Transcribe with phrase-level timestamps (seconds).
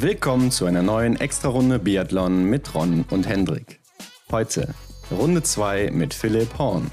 [0.00, 3.80] Willkommen zu einer neuen Extra-Runde Biathlon mit Ron und Hendrik.
[4.30, 4.72] Heute
[5.10, 6.88] Runde 2 mit Philipp Horn.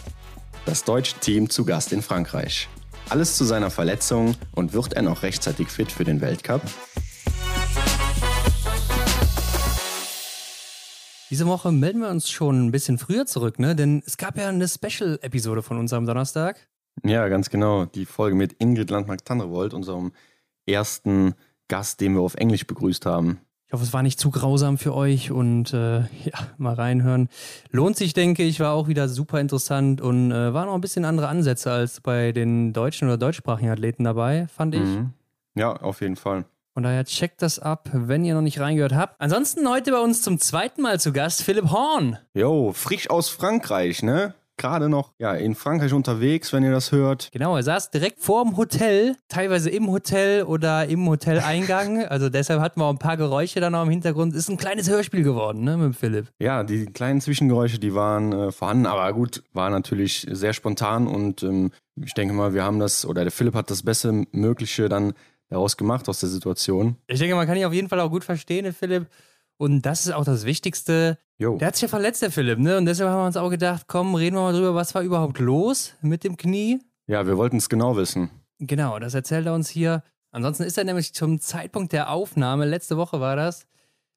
[0.66, 2.68] Das deutsche Team zu Gast in Frankreich.
[3.10, 6.64] Alles zu seiner Verletzung und wird er noch rechtzeitig fit für den Weltcup?
[11.30, 13.76] Diese Woche melden wir uns schon ein bisschen früher zurück, ne?
[13.76, 16.68] Denn es gab ja eine Special-Episode von uns am Donnerstag.
[17.04, 17.86] Ja, ganz genau.
[17.86, 20.12] Die Folge mit Ingrid Landmark-Tandrevold, unserem
[20.66, 21.36] ersten
[21.68, 23.40] Gast, den wir auf Englisch begrüßt haben.
[23.68, 27.30] Ich hoffe, es war nicht zu grausam für euch und äh, ja, mal reinhören.
[27.72, 31.06] Lohnt sich, denke ich, war auch wieder super interessant und äh, waren auch ein bisschen
[31.06, 34.82] andere Ansätze als bei den deutschen oder deutschsprachigen Athleten dabei, fand ich.
[34.82, 35.14] Mhm.
[35.56, 36.46] Ja, auf jeden Fall.
[36.74, 39.16] Von daher checkt das ab, wenn ihr noch nicht reingehört habt.
[39.20, 42.18] Ansonsten heute bei uns zum zweiten Mal zu Gast Philipp Horn.
[42.34, 44.36] Jo, frisch aus Frankreich, ne?
[44.58, 47.30] Gerade noch ja, in Frankreich unterwegs, wenn ihr das hört.
[47.32, 52.06] Genau, er saß direkt vorm Hotel, teilweise im Hotel oder im Hoteleingang.
[52.16, 54.34] Also deshalb hatten wir auch ein paar Geräusche dann auch im Hintergrund.
[54.36, 56.28] Ist ein kleines Hörspiel geworden, ne, mit Philipp.
[56.40, 61.44] Ja, die kleinen Zwischengeräusche, die waren äh, vorhanden, aber gut, war natürlich sehr spontan und
[61.44, 65.14] ähm, ich denke mal, wir haben das, oder der Philipp hat das Beste Mögliche dann
[65.50, 66.98] daraus gemacht aus der Situation.
[67.08, 69.08] Ich denke, man kann ihn auf jeden Fall auch gut verstehen, Philipp.
[69.58, 71.18] Und das ist auch das Wichtigste.
[71.38, 71.58] Jo.
[71.58, 72.78] Der hat sich ja verletzt, der Philipp, ne?
[72.78, 75.40] Und deshalb haben wir uns auch gedacht, komm, reden wir mal drüber, was war überhaupt
[75.40, 76.80] los mit dem Knie?
[77.08, 78.30] Ja, wir wollten es genau wissen.
[78.60, 80.04] Genau, das erzählt er uns hier.
[80.32, 83.68] Ansonsten ist er nämlich zum Zeitpunkt der Aufnahme, letzte Woche war das,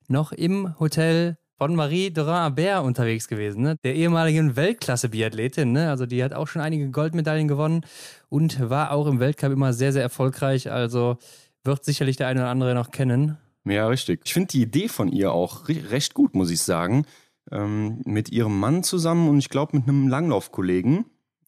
[0.07, 3.75] noch im Hotel von Marie Dorin-Abert unterwegs gewesen, ne?
[3.83, 5.71] der ehemaligen Weltklasse-Biathletin.
[5.71, 5.89] Ne?
[5.89, 7.85] Also die hat auch schon einige Goldmedaillen gewonnen
[8.29, 10.71] und war auch im Weltcup immer sehr, sehr erfolgreich.
[10.71, 11.17] Also
[11.65, 13.37] wird sicherlich der eine oder andere noch kennen.
[13.65, 14.21] Ja, richtig.
[14.25, 17.05] Ich finde die Idee von ihr auch recht gut, muss ich sagen.
[17.51, 21.05] Ähm, mit ihrem Mann zusammen und ich glaube mit einem Langlaufkollegen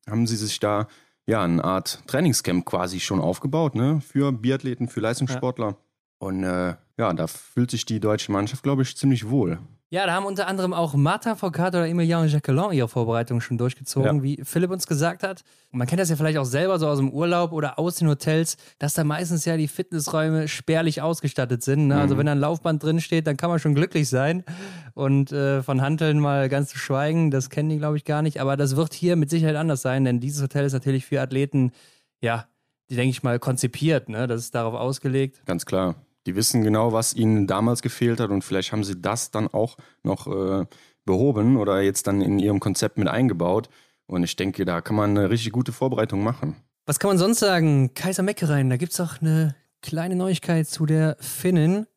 [0.10, 0.88] haben sie sich da
[1.28, 4.02] ja eine Art Trainingscamp quasi schon aufgebaut, ne?
[4.02, 5.68] Für Biathleten, für Leistungssportler.
[5.68, 5.78] Ja.
[6.18, 9.60] Und äh, ja, da fühlt sich die deutsche Mannschaft, glaube ich, ziemlich wohl.
[9.94, 14.16] Ja, da haben unter anderem auch Martin Foucault oder Emilien Jacquelin ihre Vorbereitung schon durchgezogen,
[14.16, 14.24] ja.
[14.24, 15.44] wie Philipp uns gesagt hat.
[15.70, 18.08] Und man kennt das ja vielleicht auch selber so aus dem Urlaub oder aus den
[18.08, 21.88] Hotels, dass da meistens ja die Fitnessräume spärlich ausgestattet sind.
[21.88, 21.96] Ne?
[21.96, 22.12] Also mhm.
[22.12, 24.46] Also wenn da ein Laufband drin steht, dann kann man schon glücklich sein.
[24.94, 28.40] Und äh, von Hanteln mal ganz zu schweigen, das kennen die, glaube ich, gar nicht.
[28.40, 31.74] Aber das wird hier mit Sicherheit anders sein, denn dieses Hotel ist natürlich für Athleten,
[32.22, 32.48] ja,
[32.90, 34.08] die, denke ich mal, konzipiert.
[34.08, 34.28] Ne?
[34.28, 35.42] Das ist darauf ausgelegt.
[35.46, 35.96] Ganz klar.
[36.28, 39.78] Die wissen genau, was ihnen damals gefehlt hat und vielleicht haben sie das dann auch
[40.04, 40.66] noch äh,
[41.06, 43.70] behoben oder jetzt dann in ihrem Konzept mit eingebaut.
[44.06, 46.56] Und ich denke, da kann man eine richtig gute Vorbereitung machen.
[46.86, 47.94] Was kann man sonst sagen?
[47.94, 51.88] Kaiser Meckereien, da gibt es auch eine kleine Neuigkeit zu der Finnin.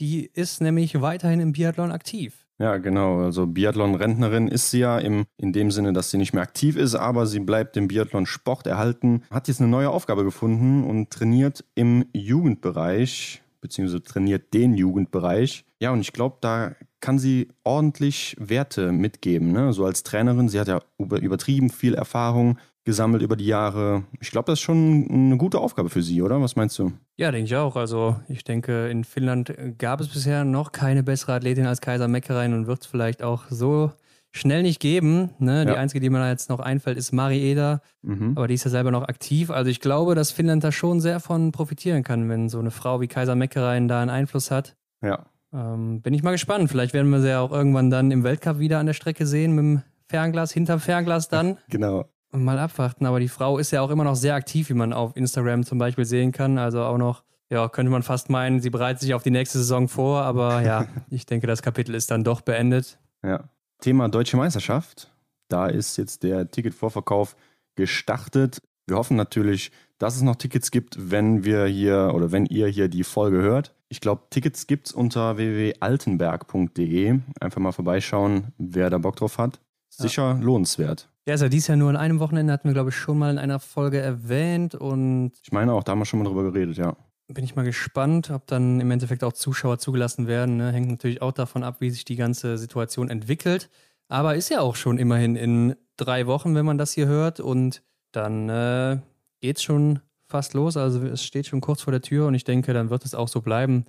[0.00, 2.44] Die ist nämlich weiterhin im Biathlon aktiv.
[2.58, 3.20] Ja, genau.
[3.20, 6.94] Also Biathlon-Rentnerin ist sie ja im, in dem Sinne, dass sie nicht mehr aktiv ist,
[6.94, 9.22] aber sie bleibt dem Biathlon-Sport erhalten.
[9.30, 15.64] Hat jetzt eine neue Aufgabe gefunden und trainiert im Jugendbereich beziehungsweise trainiert den Jugendbereich.
[15.80, 19.52] Ja, und ich glaube, da kann sie ordentlich Werte mitgeben.
[19.52, 19.72] Ne?
[19.72, 24.04] So als Trainerin, sie hat ja übertrieben viel Erfahrung gesammelt über die Jahre.
[24.20, 26.42] Ich glaube, das ist schon eine gute Aufgabe für sie, oder?
[26.42, 26.92] Was meinst du?
[27.16, 27.76] Ja, denke ich auch.
[27.76, 32.52] Also ich denke, in Finnland gab es bisher noch keine bessere Athletin als Kaiser Meckerein
[32.52, 33.92] und wird es vielleicht auch so
[34.34, 35.30] schnell nicht geben.
[35.38, 35.64] Ne?
[35.64, 35.78] Die ja.
[35.78, 37.80] einzige, die mir jetzt noch einfällt, ist Mari Eder.
[38.02, 38.32] Mhm.
[38.34, 39.50] Aber die ist ja selber noch aktiv.
[39.50, 43.00] Also ich glaube, dass Finnland da schon sehr von profitieren kann, wenn so eine Frau
[43.00, 44.76] wie Kaiser Meckerein da einen Einfluss hat.
[45.02, 45.26] Ja.
[45.52, 46.68] Ähm, bin ich mal gespannt.
[46.68, 49.52] Vielleicht werden wir sie ja auch irgendwann dann im Weltcup wieder an der Strecke sehen,
[49.52, 51.58] mit dem Fernglas, hinterm Fernglas dann.
[51.68, 52.06] genau.
[52.32, 53.06] Und mal abwarten.
[53.06, 55.78] Aber die Frau ist ja auch immer noch sehr aktiv, wie man auf Instagram zum
[55.78, 56.58] Beispiel sehen kann.
[56.58, 59.86] Also auch noch, ja, könnte man fast meinen, sie bereitet sich auf die nächste Saison
[59.86, 60.22] vor.
[60.22, 62.98] Aber ja, ich denke, das Kapitel ist dann doch beendet.
[63.22, 63.44] Ja.
[63.80, 65.12] Thema Deutsche Meisterschaft.
[65.48, 67.36] Da ist jetzt der Ticketvorverkauf
[67.76, 68.60] gestartet.
[68.86, 72.88] Wir hoffen natürlich, dass es noch Tickets gibt, wenn wir hier oder wenn ihr hier
[72.88, 73.74] die Folge hört.
[73.88, 77.20] Ich glaube, Tickets gibt es unter www.altenberg.de.
[77.40, 79.60] Einfach mal vorbeischauen, wer da Bock drauf hat.
[79.88, 80.40] Sicher ja.
[80.40, 81.08] lohnenswert.
[81.26, 83.30] Ja, ist ja dies Jahr nur an einem Wochenende, hatten wir, glaube ich, schon mal
[83.30, 84.74] in einer Folge erwähnt.
[84.74, 86.96] Und ich meine auch, da haben wir schon mal drüber geredet, ja.
[87.28, 90.58] Bin ich mal gespannt, ob dann im Endeffekt auch Zuschauer zugelassen werden.
[90.58, 90.72] Ne?
[90.72, 93.70] Hängt natürlich auch davon ab, wie sich die ganze Situation entwickelt.
[94.08, 97.40] Aber ist ja auch schon immerhin in drei Wochen, wenn man das hier hört.
[97.40, 97.82] Und
[98.12, 98.98] dann äh,
[99.40, 100.76] es schon fast los.
[100.76, 103.28] Also es steht schon kurz vor der Tür und ich denke, dann wird es auch
[103.28, 103.84] so bleiben,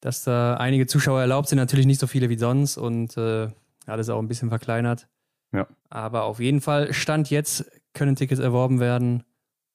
[0.00, 1.58] dass da einige Zuschauer erlaubt sind.
[1.58, 3.48] Natürlich nicht so viele wie sonst und äh,
[3.86, 5.08] alles auch ein bisschen verkleinert.
[5.52, 5.66] Ja.
[5.88, 9.24] Aber auf jeden Fall, Stand jetzt können Tickets erworben werden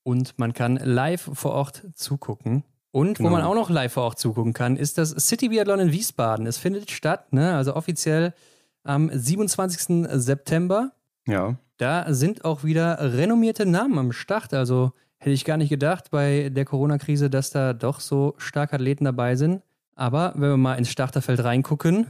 [0.03, 2.63] und man kann live vor Ort zugucken.
[2.93, 3.29] Und genau.
[3.29, 6.45] wo man auch noch live vor Ort zugucken kann, ist das City Biathlon in Wiesbaden.
[6.45, 7.55] Es findet statt, ne?
[7.55, 8.35] also offiziell
[8.83, 10.07] am 27.
[10.11, 10.91] September.
[11.27, 11.55] Ja.
[11.77, 14.53] Da sind auch wieder renommierte Namen am Start.
[14.53, 19.05] Also hätte ich gar nicht gedacht bei der Corona-Krise, dass da doch so stark Athleten
[19.05, 19.63] dabei sind.
[19.95, 22.05] Aber wenn wir mal ins Starterfeld reingucken,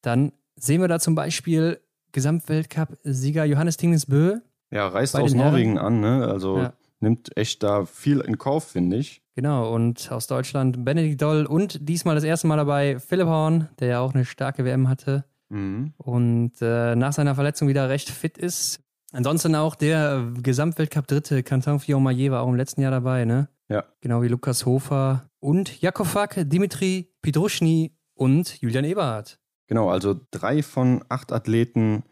[0.00, 1.78] dann sehen wir da zum Beispiel
[2.12, 4.38] Gesamtweltcup-Sieger Johannes Tingnes-Bö.
[4.70, 6.26] Ja, reist aus Norwegen an, ne?
[6.26, 6.72] Also ja.
[7.00, 9.22] Nimmt echt da viel in Kauf, finde ich.
[9.34, 13.88] Genau, und aus Deutschland Benedikt Doll und diesmal das erste Mal dabei Philipp Horn, der
[13.88, 15.92] ja auch eine starke WM hatte mhm.
[15.98, 18.80] und äh, nach seiner Verletzung wieder recht fit ist.
[19.12, 23.48] Ansonsten auch der Gesamtweltcup-Dritte, Quentin Fillon-Maillet war auch im letzten Jahr dabei, ne?
[23.68, 23.84] Ja.
[24.00, 29.38] Genau wie Lukas Hofer und Jakofak, Dimitri Pidruschny und Julian Eberhardt.
[29.66, 32.04] Genau, also drei von acht Athleten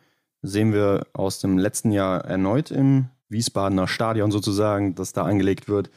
[0.42, 5.90] sehen wir aus dem letzten Jahr erneut im Wiesbadener Stadion sozusagen, das da angelegt wird.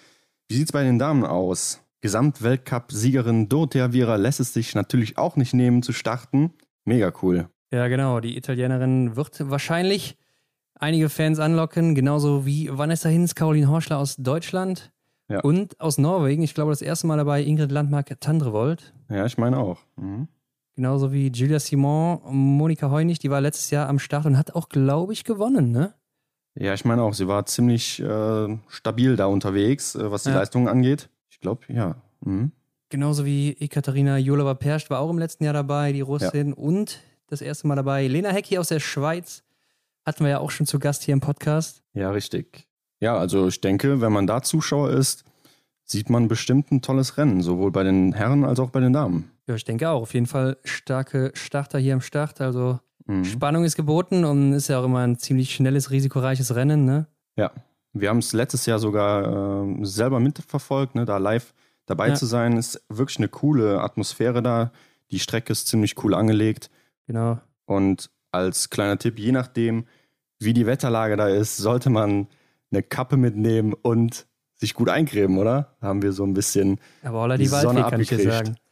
[0.48, 1.82] Wie sieht es bei den Damen aus?
[2.02, 6.54] Gesamtweltcup-Siegerin Dorothea Viera lässt es sich natürlich auch nicht nehmen zu starten.
[6.86, 7.50] Mega cool.
[7.72, 8.20] Ja, genau.
[8.20, 10.18] Die Italienerin wird wahrscheinlich
[10.76, 14.92] einige Fans anlocken, genauso wie Vanessa Hinz, Caroline Horschler aus Deutschland
[15.28, 15.42] ja.
[15.42, 16.44] und aus Norwegen.
[16.44, 18.94] Ich glaube, das erste Mal dabei Ingrid Landmark-Tandrevold.
[19.10, 19.80] Ja, ich meine auch.
[19.98, 20.28] Mhm.
[20.76, 24.70] Genauso wie Julia Simon, Monika Heunig, die war letztes Jahr am Start und hat auch,
[24.70, 25.96] glaube ich, gewonnen, ne?
[26.60, 30.38] Ja, ich meine auch, sie war ziemlich äh, stabil da unterwegs, äh, was die ja.
[30.38, 31.10] Leistungen angeht.
[31.30, 31.96] Ich glaube, ja.
[32.22, 32.52] Mhm.
[32.90, 36.50] Genauso wie Ekaterina Jolova-Perscht war auch im letzten Jahr dabei, die Russin.
[36.50, 36.56] Ja.
[36.56, 39.44] Und das erste Mal dabei Lena Hecki aus der Schweiz.
[40.06, 41.84] Hatten wir ja auch schon zu Gast hier im Podcast.
[41.94, 42.66] Ja, richtig.
[43.02, 45.26] Ja, also ich denke, wenn man da Zuschauer ist,
[45.84, 49.32] sieht man bestimmt ein tolles Rennen, sowohl bei den Herren als auch bei den Damen.
[49.48, 50.02] Ja, ich denke auch.
[50.02, 52.42] Auf jeden Fall starke Starter hier am Start.
[52.42, 53.26] Also Mhm.
[53.26, 57.08] Spannung ist geboten und ist ja auch immer ein ziemlich schnelles, risikoreiches Rennen, ne?
[57.36, 57.52] Ja.
[57.94, 61.06] Wir haben es letztes Jahr sogar äh, selber mitverfolgt, ne?
[61.06, 61.54] da live
[61.86, 62.16] dabei ja.
[62.16, 64.72] zu sein, ist wirklich eine coole Atmosphäre da.
[65.10, 66.70] Die Strecke ist ziemlich cool angelegt.
[67.08, 67.40] Genau.
[67.66, 69.86] Und als kleiner Tipp, je nachdem,
[70.40, 72.28] wie die Wetterlage da ist, sollte man
[72.72, 75.76] eine Kappe mitnehmen und sich gut eincremen, oder?
[75.80, 78.56] Da haben wir so ein bisschen Aber die, die Sonne Waldweg, kann ich dir sagen.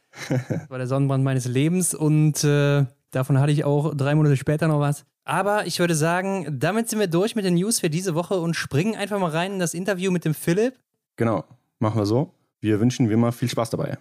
[0.48, 2.86] Das war der Sonnenbrand meines Lebens und äh,
[3.16, 5.06] Davon hatte ich auch drei Monate später noch was.
[5.24, 8.52] Aber ich würde sagen, damit sind wir durch mit den News für diese Woche und
[8.52, 10.74] springen einfach mal rein in das Interview mit dem Philipp.
[11.16, 11.44] Genau,
[11.78, 12.34] machen wir so.
[12.60, 13.96] Wir wünschen wie immer viel Spaß dabei.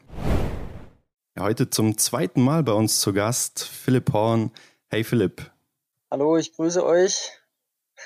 [1.37, 4.51] Ja, heute zum zweiten Mal bei uns zu Gast Philipp Horn.
[4.89, 5.49] Hey Philipp.
[6.11, 7.31] Hallo, ich grüße euch.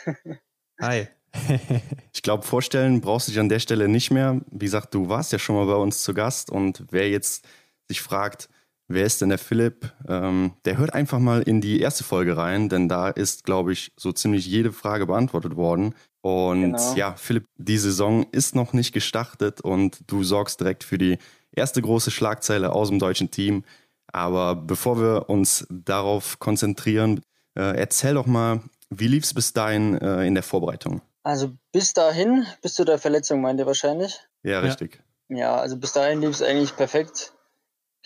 [0.79, 1.07] Hi.
[2.13, 4.41] ich glaube, vorstellen brauchst du dich an der Stelle nicht mehr.
[4.51, 7.47] Wie gesagt, du warst ja schon mal bei uns zu Gast und wer jetzt
[7.87, 8.47] sich fragt,
[8.91, 9.93] Wer ist denn der Philipp?
[10.07, 13.91] Ähm, der hört einfach mal in die erste Folge rein, denn da ist, glaube ich,
[13.95, 15.93] so ziemlich jede Frage beantwortet worden.
[16.21, 16.95] Und genau.
[16.95, 21.19] ja, Philipp, die Saison ist noch nicht gestartet und du sorgst direkt für die
[21.51, 23.63] erste große Schlagzeile aus dem deutschen Team.
[24.11, 27.21] Aber bevor wir uns darauf konzentrieren,
[27.55, 31.03] äh, erzähl doch mal, wie lief es bis dahin äh, in der Vorbereitung?
[31.21, 34.19] Also bis dahin, bis zu der Verletzung meint ihr wahrscheinlich?
[34.41, 34.99] Ja, richtig.
[35.27, 37.33] Ja, ja also bis dahin lief es eigentlich perfekt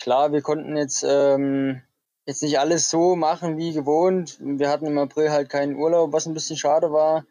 [0.04, 1.80] klar, wir konnten jetzt, ähm,
[2.26, 4.36] jetzt nicht alles so machen wie gewohnt.
[4.38, 7.24] Wir hatten im April halt keinen Urlaub, was ein bisschen schade war.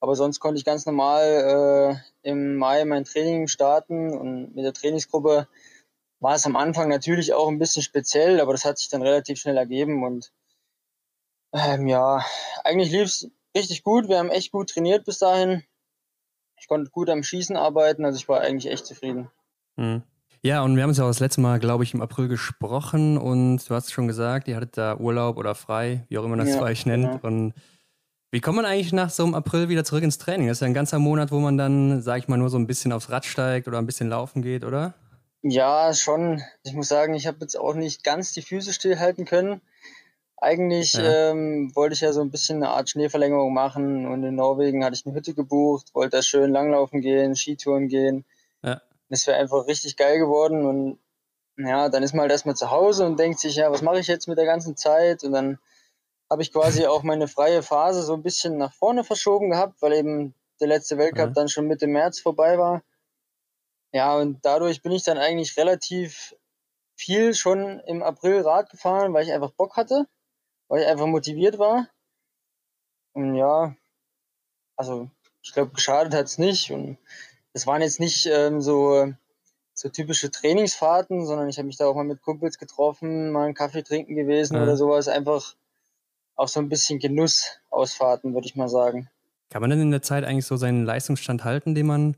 [0.00, 4.72] Aber sonst konnte ich ganz normal äh, im Mai mein Training starten und mit der
[4.72, 5.46] Trainingsgruppe
[6.18, 9.38] war es am Anfang natürlich auch ein bisschen speziell, aber das hat sich dann relativ
[9.38, 10.32] schnell ergeben und
[11.52, 12.24] ähm, ja,
[12.64, 14.08] eigentlich lief es richtig gut.
[14.08, 15.62] Wir haben echt gut trainiert bis dahin.
[16.58, 19.30] Ich konnte gut am Schießen arbeiten, also ich war eigentlich echt zufrieden.
[19.76, 20.02] Mhm.
[20.42, 23.18] Ja, und wir haben uns ja auch das letzte Mal, glaube ich, im April gesprochen
[23.18, 26.50] und du hast schon gesagt, ihr hattet da Urlaub oder frei, wie auch immer das
[26.50, 27.22] ja, euch nennt.
[27.22, 27.26] Genau.
[27.26, 27.54] Und
[28.30, 30.48] wie kommt man eigentlich nach so einem April wieder zurück ins Training?
[30.48, 32.66] Das ist ja ein ganzer Monat, wo man dann, sag ich mal, nur so ein
[32.66, 34.94] bisschen aufs Rad steigt oder ein bisschen laufen geht, oder?
[35.42, 36.42] Ja, schon.
[36.62, 39.60] Ich muss sagen, ich habe jetzt auch nicht ganz die Füße stillhalten können.
[40.36, 41.30] Eigentlich ja.
[41.30, 44.94] ähm, wollte ich ja so ein bisschen eine Art Schneeverlängerung machen und in Norwegen hatte
[44.94, 48.24] ich eine Hütte gebucht, wollte da schön langlaufen gehen, Skitouren gehen.
[49.08, 50.98] Das wäre einfach richtig geil geworden und
[51.56, 54.06] ja, dann ist man halt erstmal zu Hause und denkt sich, ja, was mache ich
[54.06, 55.24] jetzt mit der ganzen Zeit?
[55.24, 55.58] Und dann
[56.30, 59.94] habe ich quasi auch meine freie Phase so ein bisschen nach vorne verschoben gehabt, weil
[59.94, 61.34] eben der letzte Weltcup mhm.
[61.34, 62.82] dann schon Mitte März vorbei war.
[63.92, 66.36] Ja, und dadurch bin ich dann eigentlich relativ
[66.94, 70.06] viel schon im April Rad gefahren, weil ich einfach Bock hatte,
[70.68, 71.88] weil ich einfach motiviert war.
[73.14, 73.74] Und ja,
[74.76, 75.10] also
[75.42, 76.70] ich glaube, geschadet hat es nicht.
[76.70, 76.98] Und
[77.58, 79.12] das waren jetzt nicht ähm, so,
[79.74, 83.54] so typische Trainingsfahrten, sondern ich habe mich da auch mal mit Kumpels getroffen, mal einen
[83.54, 84.62] Kaffee trinken gewesen ja.
[84.62, 85.08] oder sowas.
[85.08, 85.56] Einfach
[86.36, 89.08] auch so ein bisschen Genussausfahrten, würde ich mal sagen.
[89.50, 92.16] Kann man denn in der Zeit eigentlich so seinen Leistungsstand halten, den man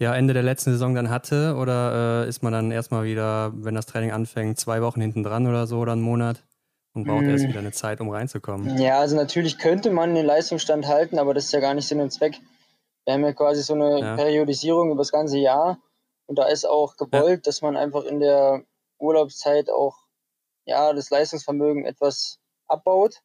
[0.00, 1.54] ja Ende der letzten Saison dann hatte?
[1.54, 5.46] Oder äh, ist man dann erstmal wieder, wenn das Training anfängt, zwei Wochen hinten dran
[5.46, 6.42] oder so oder einen Monat?
[6.94, 8.76] Und braucht erst wieder eine Zeit, um reinzukommen.
[8.76, 12.00] Ja, also natürlich könnte man den Leistungsstand halten, aber das ist ja gar nicht Sinn
[12.00, 12.40] und Zweck.
[13.10, 14.14] Wir haben ja quasi so eine ja.
[14.14, 15.80] Periodisierung über das ganze Jahr
[16.26, 17.42] und da ist auch gewollt, ja.
[17.42, 18.62] dass man einfach in der
[19.00, 19.96] Urlaubszeit auch
[20.64, 22.38] ja das Leistungsvermögen etwas
[22.68, 23.16] abbaut,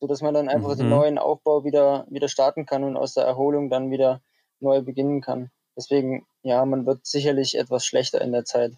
[0.00, 0.78] sodass man dann einfach mhm.
[0.78, 4.22] den neuen Aufbau wieder, wieder starten kann und aus der Erholung dann wieder
[4.58, 5.50] neu beginnen kann.
[5.76, 8.72] Deswegen, ja, man wird sicherlich etwas schlechter in der Zeit,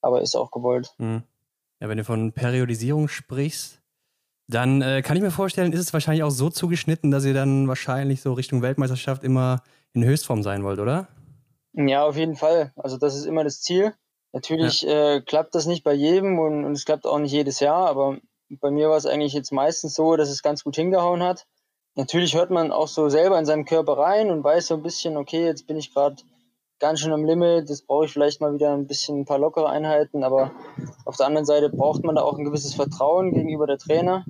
[0.00, 0.94] aber ist auch gewollt.
[0.98, 1.24] Mhm.
[1.80, 3.82] Ja, wenn du von Periodisierung sprichst,
[4.48, 7.68] dann äh, kann ich mir vorstellen, ist es wahrscheinlich auch so zugeschnitten, dass ihr dann
[7.68, 9.62] wahrscheinlich so Richtung Weltmeisterschaft immer
[9.92, 11.08] in Höchstform sein wollt, oder?
[11.72, 12.72] Ja, auf jeden Fall.
[12.76, 13.94] Also das ist immer das Ziel.
[14.32, 15.16] Natürlich ja.
[15.16, 18.18] äh, klappt das nicht bei jedem und, und, es klappt auch nicht jedes Jahr, aber
[18.48, 21.46] bei mir war es eigentlich jetzt meistens so, dass es ganz gut hingehauen hat.
[21.94, 25.16] Natürlich hört man auch so selber in seinen Körper rein und weiß so ein bisschen,
[25.16, 26.16] okay, jetzt bin ich gerade
[26.78, 29.68] ganz schön am Limit, jetzt brauche ich vielleicht mal wieder ein bisschen ein paar lockere
[29.68, 30.52] Einheiten, aber
[31.04, 34.24] auf der anderen Seite braucht man da auch ein gewisses Vertrauen gegenüber der Trainer.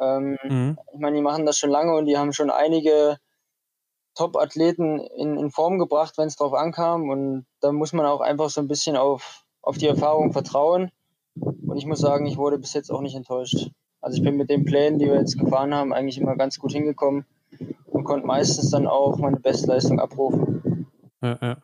[0.00, 0.78] Ähm, mhm.
[0.92, 3.18] Ich meine, die machen das schon lange und die haben schon einige
[4.14, 8.50] Top-Athleten in, in Form gebracht, wenn es drauf ankam und da muss man auch einfach
[8.50, 10.90] so ein bisschen auf, auf die Erfahrung vertrauen
[11.36, 13.70] und ich muss sagen, ich wurde bis jetzt auch nicht enttäuscht.
[14.00, 16.72] Also ich bin mit den Plänen, die wir jetzt gefahren haben, eigentlich immer ganz gut
[16.72, 17.24] hingekommen
[17.86, 20.86] und konnte meistens dann auch meine Bestleistung abrufen.
[21.22, 21.56] Ja, ja.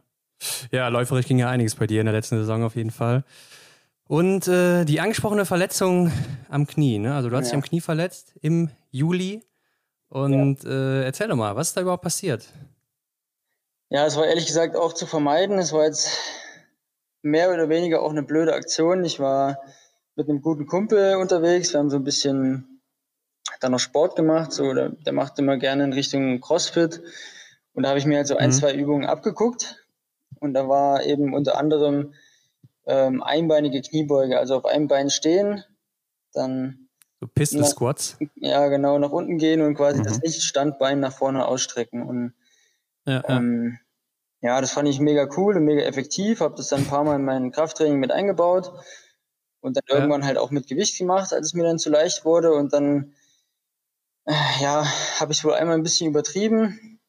[0.71, 3.25] ja, läuferisch ging ja einiges bei dir in der letzten Saison auf jeden Fall.
[4.09, 6.13] Und äh, die angesprochene Verletzung
[6.49, 7.15] am Knie, ne?
[7.15, 7.51] Also du hast ja.
[7.51, 9.43] dich am Knie verletzt im Juli.
[10.09, 10.71] Und ja.
[10.71, 12.47] äh, erzähl doch mal, was ist da überhaupt passiert?
[13.91, 15.59] Ja, es war ehrlich gesagt auch zu vermeiden.
[15.59, 16.11] Es war jetzt
[17.23, 19.05] mehr oder weniger auch eine blöde Aktion.
[19.05, 19.59] Ich war
[20.15, 21.73] mit einem guten Kumpel unterwegs.
[21.73, 22.81] Wir haben so ein bisschen
[23.61, 24.53] dann noch Sport gemacht.
[24.53, 27.03] So, der, der macht immer gerne in Richtung CrossFit.
[27.73, 28.55] Und da habe ich mir halt so ein, mhm.
[28.55, 29.85] zwei Übungen abgeguckt.
[30.41, 32.15] Und da war eben unter anderem
[32.87, 35.65] ähm, einbeinige Kniebeuge, also auf einem Bein stehen,
[36.33, 36.89] dann
[37.21, 38.19] so Pistol Squats.
[38.37, 40.05] Ja, genau, nach unten gehen und quasi mhm.
[40.05, 42.03] das Nicht-Standbein nach vorne ausstrecken.
[42.03, 42.35] Und
[43.07, 43.37] ja, ja.
[43.37, 43.79] Ähm,
[44.43, 46.41] ja, das fand ich mega cool und mega effektiv.
[46.41, 48.73] Habe das dann ein paar Mal in mein Krafttraining mit eingebaut
[49.61, 49.97] und dann ja.
[49.97, 52.53] irgendwann halt auch mit Gewicht gemacht, als es mir dann zu leicht wurde.
[52.53, 53.15] Und dann,
[54.27, 54.85] äh, ja,
[55.19, 57.01] habe ich wohl einmal ein bisschen übertrieben.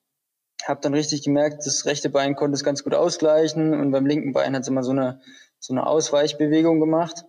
[0.66, 4.34] Habe dann richtig gemerkt, das rechte Bein konnte es ganz gut ausgleichen und beim linken
[4.34, 5.22] Bein hat es immer so eine,
[5.60, 7.26] so eine Ausweichbewegung gemacht.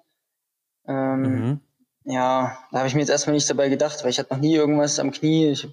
[0.87, 1.61] Ähm, mhm.
[2.05, 4.55] Ja, da habe ich mir jetzt erstmal nichts dabei gedacht, weil ich hatte noch nie
[4.55, 5.51] irgendwas am Knie.
[5.51, 5.69] Ich,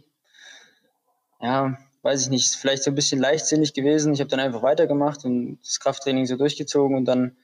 [1.39, 4.13] ja, weiß ich nicht, vielleicht so ein bisschen leichtsinnig gewesen.
[4.13, 7.37] Ich habe dann einfach weitergemacht und das Krafttraining so durchgezogen und dann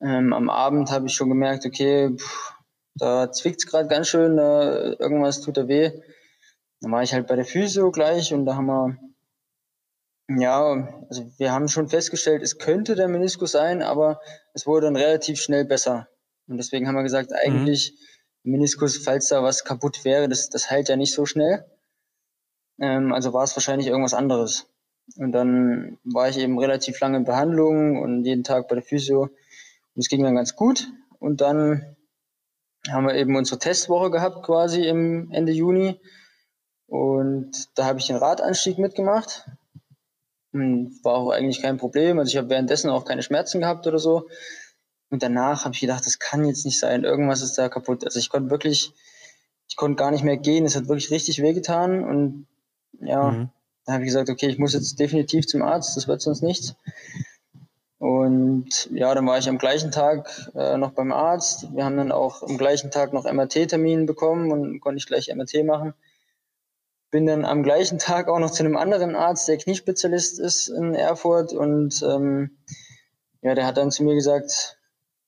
[0.00, 2.54] ähm, am Abend habe ich schon gemerkt, okay, pff,
[2.94, 5.92] da zwickt es gerade ganz schön, da irgendwas tut da weh.
[6.80, 8.96] Dann war ich halt bei der Physio gleich und da haben wir,
[10.28, 14.20] ja, also wir haben schon festgestellt, es könnte der Meniskus sein, aber
[14.52, 16.08] es wurde dann relativ schnell besser.
[16.46, 17.92] Und deswegen haben wir gesagt, eigentlich
[18.42, 18.52] mhm.
[18.52, 21.64] Meniskus, falls da was kaputt wäre, das, das heilt ja nicht so schnell.
[22.78, 24.66] Ähm, also war es wahrscheinlich irgendwas anderes.
[25.16, 29.22] Und dann war ich eben relativ lange in Behandlung und jeden Tag bei der Physio.
[29.22, 29.30] Und
[29.96, 30.88] es ging dann ganz gut.
[31.18, 31.96] Und dann
[32.90, 36.00] haben wir eben unsere Testwoche gehabt, quasi im Ende Juni.
[36.86, 39.46] Und da habe ich den Radanstieg mitgemacht.
[40.52, 42.18] Und war auch eigentlich kein Problem.
[42.18, 44.28] Also ich habe währenddessen auch keine Schmerzen gehabt oder so.
[45.10, 47.04] Und danach habe ich gedacht, das kann jetzt nicht sein.
[47.04, 48.04] Irgendwas ist da kaputt.
[48.04, 48.92] Also ich konnte wirklich,
[49.68, 50.64] ich konnte gar nicht mehr gehen.
[50.64, 52.04] Es hat wirklich richtig wehgetan.
[52.04, 52.46] Und
[53.00, 53.50] ja, mhm.
[53.84, 56.74] da habe ich gesagt, okay, ich muss jetzt definitiv zum Arzt, das wird sonst nichts.
[57.98, 61.74] Und ja, dann war ich am gleichen Tag äh, noch beim Arzt.
[61.74, 65.64] Wir haben dann auch am gleichen Tag noch MRT-Termin bekommen und konnte ich gleich MRT
[65.64, 65.94] machen.
[67.10, 70.94] Bin dann am gleichen Tag auch noch zu einem anderen Arzt, der Kniespezialist ist in
[70.94, 71.52] Erfurt.
[71.52, 72.58] Und ähm,
[73.40, 74.78] ja, der hat dann zu mir gesagt,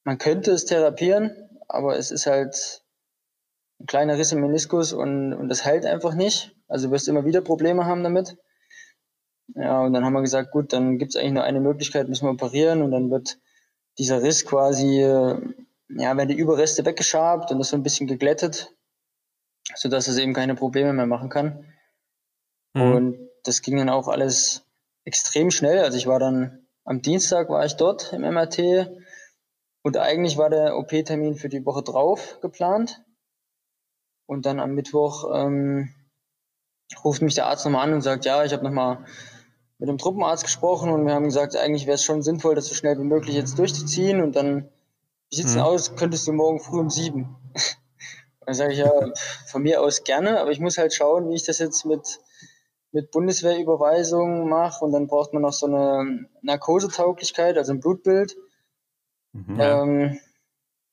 [0.04, 2.82] man könnte es therapieren, aber es ist halt
[3.80, 6.54] ein kleiner Riss im Meniskus und, und das heilt einfach nicht.
[6.68, 8.36] Also du wirst immer wieder Probleme haben damit.
[9.54, 12.26] Ja, und dann haben wir gesagt, gut, dann gibt es eigentlich nur eine Möglichkeit, müssen
[12.26, 13.38] wir operieren und dann wird
[13.98, 18.72] dieser Riss quasi, ja, werden die Überreste weggeschabt und das so ein bisschen geglättet,
[19.74, 21.64] sodass es eben keine Probleme mehr machen kann.
[22.74, 22.92] Mhm.
[22.92, 24.64] Und das ging dann auch alles
[25.04, 25.80] extrem schnell.
[25.80, 28.90] Also ich war dann am Dienstag war ich dort im MRT
[29.82, 33.02] und eigentlich war der OP-Termin für die Woche drauf geplant.
[34.26, 35.92] Und dann am Mittwoch ähm,
[37.04, 39.04] ruft mich der Arzt nochmal an und sagt, ja, ich habe nochmal
[39.78, 42.74] mit dem Truppenarzt gesprochen und wir haben gesagt, eigentlich wäre es schon sinnvoll, das so
[42.74, 44.68] schnell wie möglich jetzt durchzuziehen und dann,
[45.30, 45.62] wie sieht's mhm.
[45.62, 47.36] aus, könntest du morgen früh um sieben?
[48.44, 48.90] dann sage ich ja,
[49.46, 52.20] von mir aus gerne, aber ich muss halt schauen, wie ich das jetzt mit,
[52.92, 58.36] mit Bundeswehrüberweisung mache und dann braucht man noch so eine Narkosetauglichkeit, also ein Blutbild.
[59.32, 59.60] Mhm.
[59.60, 60.18] Ähm,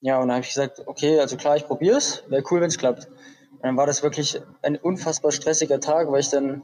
[0.02, 2.68] ja, und dann habe ich gesagt, okay, also klar, ich probiere es, wäre cool, wenn
[2.68, 3.08] es klappt.
[3.52, 6.64] Und dann war das wirklich ein unfassbar stressiger Tag, weil ich dann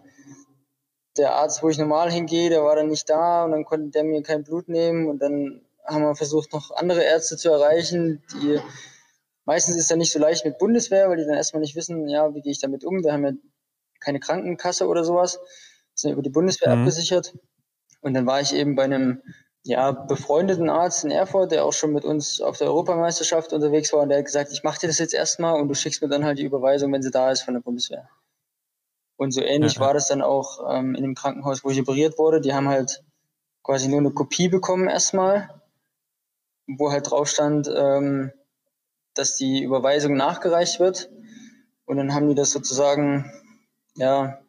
[1.17, 4.03] der Arzt, wo ich normal hingehe, der war dann nicht da und dann konnte der
[4.03, 8.59] mir kein Blut nehmen und dann haben wir versucht, noch andere Ärzte zu erreichen, die
[9.45, 12.33] meistens ist ja nicht so leicht mit Bundeswehr, weil die dann erstmal nicht wissen, ja,
[12.33, 13.03] wie gehe ich damit um?
[13.03, 13.31] Wir haben ja
[14.03, 15.39] keine Krankenkasse oder sowas,
[15.95, 16.81] sind über die Bundeswehr mhm.
[16.81, 17.33] abgesichert.
[18.01, 19.21] Und dann war ich eben bei einem
[19.63, 24.01] ja, befreundeten Arzt in Erfurt, der auch schon mit uns auf der Europameisterschaft unterwegs war
[24.01, 26.25] und der hat gesagt, ich mache dir das jetzt erstmal und du schickst mir dann
[26.25, 28.09] halt die Überweisung, wenn sie da ist von der Bundeswehr.
[29.15, 29.79] Und so ähnlich ja.
[29.79, 32.41] war das dann auch ähm, in dem Krankenhaus, wo ich operiert wurde.
[32.41, 33.03] Die haben halt
[33.63, 35.61] quasi nur eine Kopie bekommen erstmal,
[36.67, 38.33] wo halt drauf stand, ähm,
[39.13, 41.09] dass die Überweisung nachgereicht wird.
[41.85, 43.31] Und dann haben die das sozusagen,
[43.95, 44.41] ja,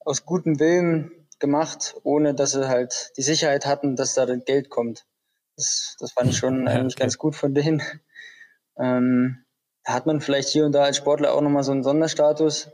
[0.00, 4.70] aus gutem Willen gemacht, ohne dass sie halt die Sicherheit hatten, dass da das Geld
[4.70, 5.06] kommt.
[5.56, 7.04] Das, das fand ich schon ja, eigentlich okay.
[7.04, 7.82] ganz gut von denen.
[8.78, 9.44] Ähm,
[9.84, 12.68] da hat man vielleicht hier und da als Sportler auch nochmal so einen Sonderstatus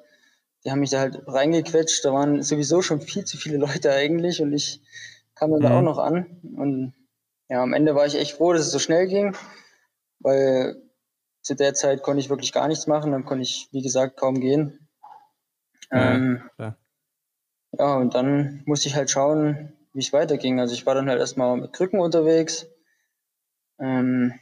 [0.64, 2.04] die haben mich da halt reingequetscht.
[2.04, 4.82] Da waren sowieso schon viel zu viele Leute eigentlich und ich
[5.34, 5.64] kam dann mhm.
[5.64, 6.40] da auch noch an.
[6.56, 6.94] Und
[7.48, 9.37] ja, am Ende war ich echt froh, dass es so schnell ging,
[10.20, 10.76] weil
[11.42, 13.12] zu der Zeit konnte ich wirklich gar nichts machen.
[13.12, 14.88] Dann konnte ich, wie gesagt, kaum gehen.
[15.90, 20.61] Ja, ähm, ja und dann musste ich halt schauen, wie es weiterging.
[20.61, 22.66] Also ich war dann halt erstmal mit Krücken unterwegs.
[23.78, 24.35] Ähm,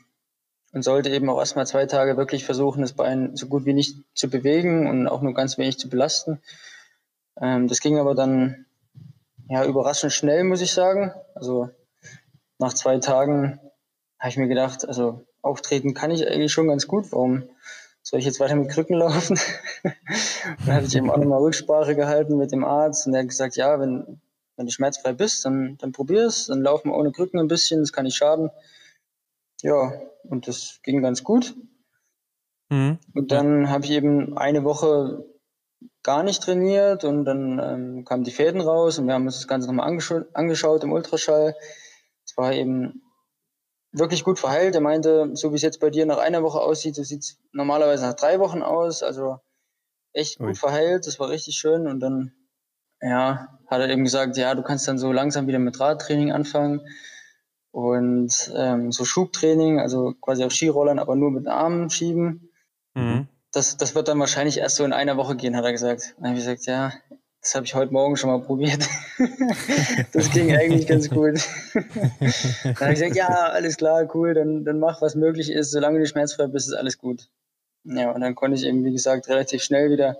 [0.72, 3.96] und sollte eben auch erstmal zwei Tage wirklich versuchen, das Bein so gut wie nicht
[4.14, 6.42] zu bewegen und auch nur ganz wenig zu belasten.
[7.40, 8.66] Ähm, das ging aber dann
[9.48, 11.12] ja überraschend schnell, muss ich sagen.
[11.34, 11.70] Also
[12.58, 13.58] nach zwei Tagen
[14.18, 17.10] habe ich mir gedacht, also auftreten kann ich eigentlich schon ganz gut.
[17.12, 17.44] Warum
[18.06, 19.36] soll ich jetzt weiter mit Krücken laufen?
[20.64, 23.56] dann habe ich eben auch nochmal Rücksprache gehalten mit dem Arzt und der hat gesagt,
[23.56, 24.20] ja, wenn,
[24.56, 27.80] wenn du schmerzfrei bist, dann, dann probier es, dann laufen wir ohne Krücken ein bisschen,
[27.80, 28.50] das kann nicht schaden.
[29.60, 31.56] Ja, und das ging ganz gut.
[32.68, 32.98] Mhm.
[33.12, 35.24] Und dann habe ich eben eine Woche
[36.04, 39.48] gar nicht trainiert und dann ähm, kamen die Fäden raus und wir haben uns das
[39.48, 41.56] Ganze nochmal angescha angeschaut im Ultraschall.
[42.24, 43.02] Es war eben
[43.98, 44.74] wirklich gut verheilt.
[44.74, 47.38] Er meinte, so wie es jetzt bei dir nach einer Woche aussieht, so sieht es
[47.52, 49.02] normalerweise nach drei Wochen aus.
[49.02, 49.38] Also
[50.12, 50.54] echt gut Ui.
[50.54, 51.06] verheilt.
[51.06, 51.86] Das war richtig schön.
[51.86, 52.32] Und dann,
[53.00, 56.80] ja, hat er eben gesagt, ja, du kannst dann so langsam wieder mit Radtraining anfangen.
[57.70, 62.50] Und ähm, so Schubtraining, also quasi auf Skirollern, aber nur mit den Armen schieben.
[62.94, 63.28] Mhm.
[63.52, 66.14] Das, das wird dann wahrscheinlich erst so in einer Woche gehen, hat er gesagt.
[66.16, 66.92] Dann habe ich gesagt, ja,
[67.46, 68.88] das habe ich heute Morgen schon mal probiert.
[70.12, 71.38] das ging eigentlich ganz gut.
[71.74, 75.70] dann habe ich gesagt, ja, alles klar, cool, dann, dann mach, was möglich ist.
[75.70, 77.28] Solange du schmerzfrei bist, ist alles gut.
[77.84, 80.18] Ja, und dann konnte ich eben, wie gesagt, relativ schnell wieder,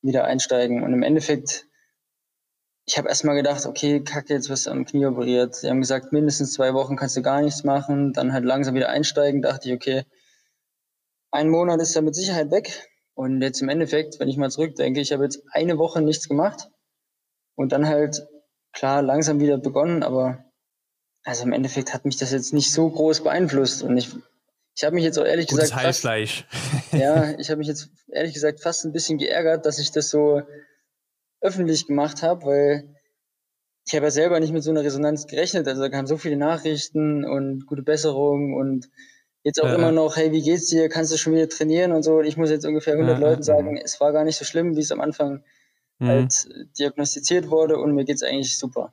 [0.00, 0.82] wieder einsteigen.
[0.82, 1.66] Und im Endeffekt
[2.86, 5.54] ich habe erstmal gedacht, okay, kacke, jetzt wirst du am Knie operiert.
[5.54, 8.88] Sie haben gesagt, mindestens zwei Wochen kannst du gar nichts machen, dann halt langsam wieder
[8.88, 9.42] einsteigen.
[9.42, 10.04] Dachte ich, okay,
[11.30, 12.88] ein Monat ist er mit Sicherheit weg.
[13.14, 16.70] Und jetzt im Endeffekt, wenn ich mal zurückdenke, ich habe jetzt eine Woche nichts gemacht
[17.54, 18.26] und dann halt,
[18.72, 20.44] klar, langsam wieder begonnen, aber
[21.24, 23.82] also im Endeffekt hat mich das jetzt nicht so groß beeinflusst.
[23.82, 24.10] Und ich,
[24.74, 25.82] ich habe mich jetzt auch ehrlich Gutes gesagt.
[25.82, 26.46] Heilfleisch.
[26.50, 30.10] Fast, ja, ich habe mich jetzt ehrlich gesagt fast ein bisschen geärgert, dass ich das
[30.10, 30.42] so
[31.40, 32.96] öffentlich gemacht habe, weil
[33.86, 35.66] ich habe ja selber nicht mit so einer Resonanz gerechnet.
[35.66, 38.88] Also da kamen so viele Nachrichten und gute Besserung und
[39.42, 39.74] jetzt auch ja.
[39.74, 40.88] immer noch, hey, wie geht's dir?
[40.88, 42.18] Kannst du schon wieder trainieren und so?
[42.18, 44.76] Und ich muss jetzt ungefähr 100 ja, Leuten sagen, es war gar nicht so schlimm,
[44.76, 45.42] wie es am Anfang
[45.98, 46.06] mhm.
[46.06, 48.92] halt diagnostiziert wurde und mir geht's eigentlich super.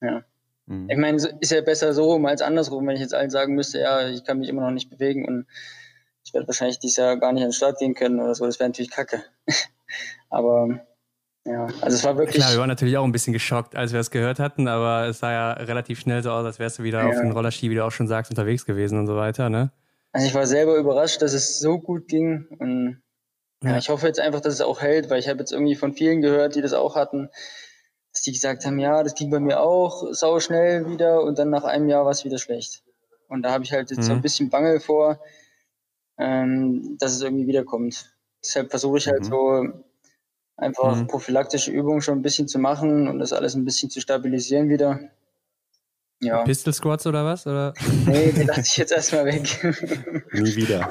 [0.00, 0.24] Ja.
[0.66, 0.88] Mhm.
[0.90, 3.80] Ich meine, ist ja besser so rum als andersrum, wenn ich jetzt allen sagen müsste,
[3.80, 5.46] ja, ich kann mich immer noch nicht bewegen und
[6.24, 8.46] ich werde wahrscheinlich dieses Jahr gar nicht an den Start gehen können oder so.
[8.46, 9.22] Das wäre natürlich kacke.
[10.30, 10.80] Aber
[11.44, 12.36] ja, also es war wirklich.
[12.36, 15.18] Klar, wir waren natürlich auch ein bisschen geschockt, als wir es gehört hatten, aber es
[15.18, 17.08] sah ja relativ schnell so aus, als wärst du wieder ja.
[17.08, 19.72] auf dem Rollerski, wie du auch schon sagst, unterwegs gewesen und so weiter, ne?
[20.12, 23.02] Also ich war selber überrascht, dass es so gut ging und
[23.62, 25.92] ja, ich hoffe jetzt einfach, dass es auch hält, weil ich habe jetzt irgendwie von
[25.92, 27.30] vielen gehört, die das auch hatten,
[28.12, 31.50] dass die gesagt haben, ja, das ging bei mir auch sau schnell wieder und dann
[31.50, 32.82] nach einem Jahr war es wieder schlecht.
[33.28, 34.02] Und da habe ich halt jetzt mhm.
[34.02, 35.20] so ein bisschen Bangel vor,
[36.18, 38.12] ähm, dass es irgendwie wiederkommt.
[38.44, 39.24] Deshalb versuche ich halt mhm.
[39.24, 39.66] so
[40.56, 41.06] einfach mhm.
[41.06, 45.00] prophylaktische Übungen schon ein bisschen zu machen und das alles ein bisschen zu stabilisieren wieder.
[46.22, 46.44] Ja.
[46.44, 47.46] Pistol Squats oder was?
[47.46, 47.74] Oder?
[48.06, 49.42] Nee, die lasse ich jetzt erstmal weg.
[50.32, 50.88] Nie wieder.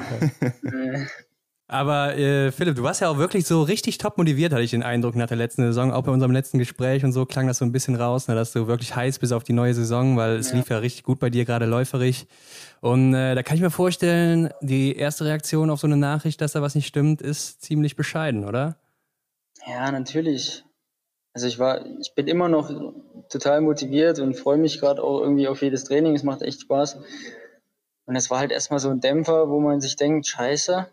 [1.70, 4.84] Aber äh, Philipp, du warst ja auch wirklich so richtig top motiviert, hatte ich den
[4.84, 5.94] Eindruck nach der letzten Saison.
[5.94, 8.52] Auch bei unserem letzten Gespräch und so klang das so ein bisschen raus, ne, dass
[8.52, 10.58] du wirklich heiß bist auf die neue Saison, weil es ja.
[10.58, 12.28] lief ja richtig gut bei dir, gerade läuferig.
[12.82, 16.52] Und äh, da kann ich mir vorstellen, die erste Reaktion auf so eine Nachricht, dass
[16.52, 18.76] da was nicht stimmt, ist ziemlich bescheiden, oder?
[19.66, 20.66] Ja, natürlich.
[21.34, 22.70] Also ich war, ich bin immer noch
[23.30, 26.16] total motiviert und freue mich gerade auch irgendwie auf jedes Training.
[26.16, 27.00] Es macht echt Spaß.
[28.06, 30.88] Und es war halt erstmal so ein Dämpfer, wo man sich denkt, scheiße.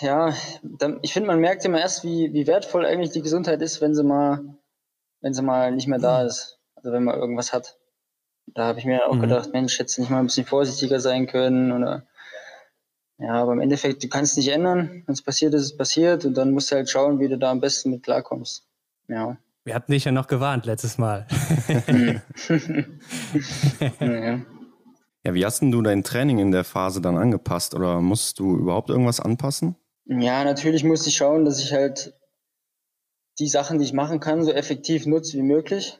[0.00, 3.80] Ja, dann, ich finde, man merkt immer erst, wie, wie wertvoll eigentlich die Gesundheit ist,
[3.80, 4.44] wenn sie mal,
[5.20, 6.58] wenn sie mal nicht mehr da ist.
[6.76, 7.78] Also wenn man irgendwas hat.
[8.46, 9.22] da habe ich mir auch mhm.
[9.22, 12.06] gedacht, Mensch, hättest du nicht mal ein bisschen vorsichtiger sein können oder
[13.18, 15.02] ja, aber im Endeffekt, du kannst nicht ändern.
[15.06, 17.38] Wenn es passiert ist, ist es passiert und dann musst du halt schauen, wie du
[17.38, 18.66] da am besten mit klarkommst.
[19.08, 19.36] Ja.
[19.64, 21.26] Wir hatten dich ja noch gewarnt letztes Mal.
[24.00, 24.40] ja.
[25.24, 28.56] ja, wie hast denn du dein Training in der Phase dann angepasst oder musst du
[28.56, 29.76] überhaupt irgendwas anpassen?
[30.06, 32.12] Ja, natürlich muss ich schauen, dass ich halt
[33.38, 35.98] die Sachen, die ich machen kann, so effektiv nutze wie möglich.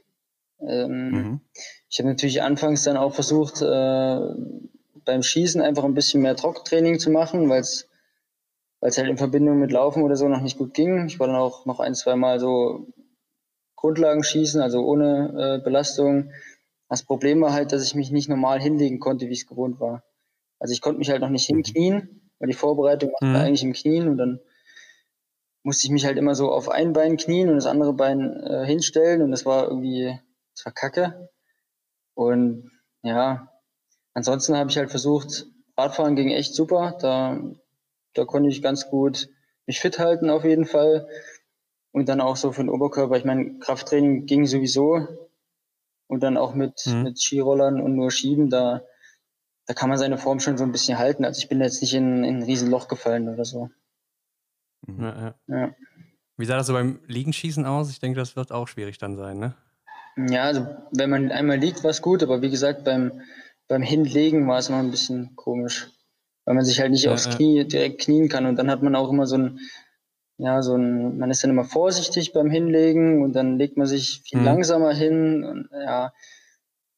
[0.60, 1.40] Ähm, mhm.
[1.88, 4.20] Ich habe natürlich anfangs dann auch versucht, äh,
[5.04, 7.88] beim Schießen einfach ein bisschen mehr Trocktraining zu machen, weil es
[8.80, 11.06] halt in Verbindung mit Laufen oder so noch nicht gut ging.
[11.06, 12.86] Ich war dann auch noch ein, zwei Mal so
[13.76, 16.30] Grundlagenschießen, also ohne äh, Belastung.
[16.88, 19.80] Das Problem war halt, dass ich mich nicht normal hinlegen konnte, wie ich es gewohnt
[19.80, 20.04] war.
[20.58, 21.56] Also ich konnte mich halt noch nicht mhm.
[21.56, 23.36] hinknien, weil die Vorbereitung war mhm.
[23.36, 24.40] eigentlich im Knien und dann
[25.64, 28.66] musste ich mich halt immer so auf ein Bein knien und das andere Bein äh,
[28.66, 30.18] hinstellen und das war irgendwie,
[30.54, 31.30] das war kacke.
[32.14, 32.70] Und
[33.02, 33.50] ja,
[34.14, 35.46] ansonsten habe ich halt versucht,
[35.76, 36.96] Radfahren ging echt super.
[37.00, 37.40] Da,
[38.14, 39.28] da konnte ich ganz gut
[39.66, 41.08] mich fit halten auf jeden Fall.
[41.92, 43.16] Und dann auch so für den Oberkörper.
[43.16, 45.06] Ich meine, Krafttraining ging sowieso.
[46.06, 47.02] Und dann auch mit, mhm.
[47.02, 48.82] mit Skirollern und nur Schieben, da,
[49.66, 51.24] da kann man seine Form schon so ein bisschen halten.
[51.24, 53.70] Also ich bin jetzt nicht in, in ein Riesenloch gefallen oder so.
[54.86, 55.02] Mhm.
[55.02, 55.56] Ja, ja.
[55.56, 55.74] ja.
[56.36, 57.90] Wie sah das so beim Liegenschießen aus?
[57.90, 59.54] Ich denke, das wird auch schwierig dann sein, ne?
[60.16, 63.22] Ja, also wenn man einmal liegt, war es gut, aber wie gesagt, beim,
[63.68, 65.90] beim Hinlegen war es noch ein bisschen komisch.
[66.44, 68.44] Weil man sich halt nicht ja, aufs Knie direkt knien kann.
[68.46, 69.60] Und dann hat man auch immer so ein,
[70.36, 74.22] ja, so ein, man ist dann immer vorsichtig beim Hinlegen und dann legt man sich
[74.28, 74.44] viel mhm.
[74.44, 75.42] langsamer hin.
[75.44, 76.12] Und, ja,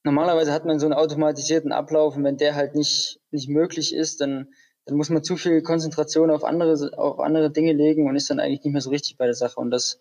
[0.03, 4.21] normalerweise hat man so einen automatisierten Ablauf und wenn der halt nicht, nicht möglich ist,
[4.21, 4.49] dann
[4.87, 8.39] dann muss man zu viel Konzentration auf andere, auf andere Dinge legen und ist dann
[8.39, 9.61] eigentlich nicht mehr so richtig bei der Sache.
[9.61, 10.01] Und das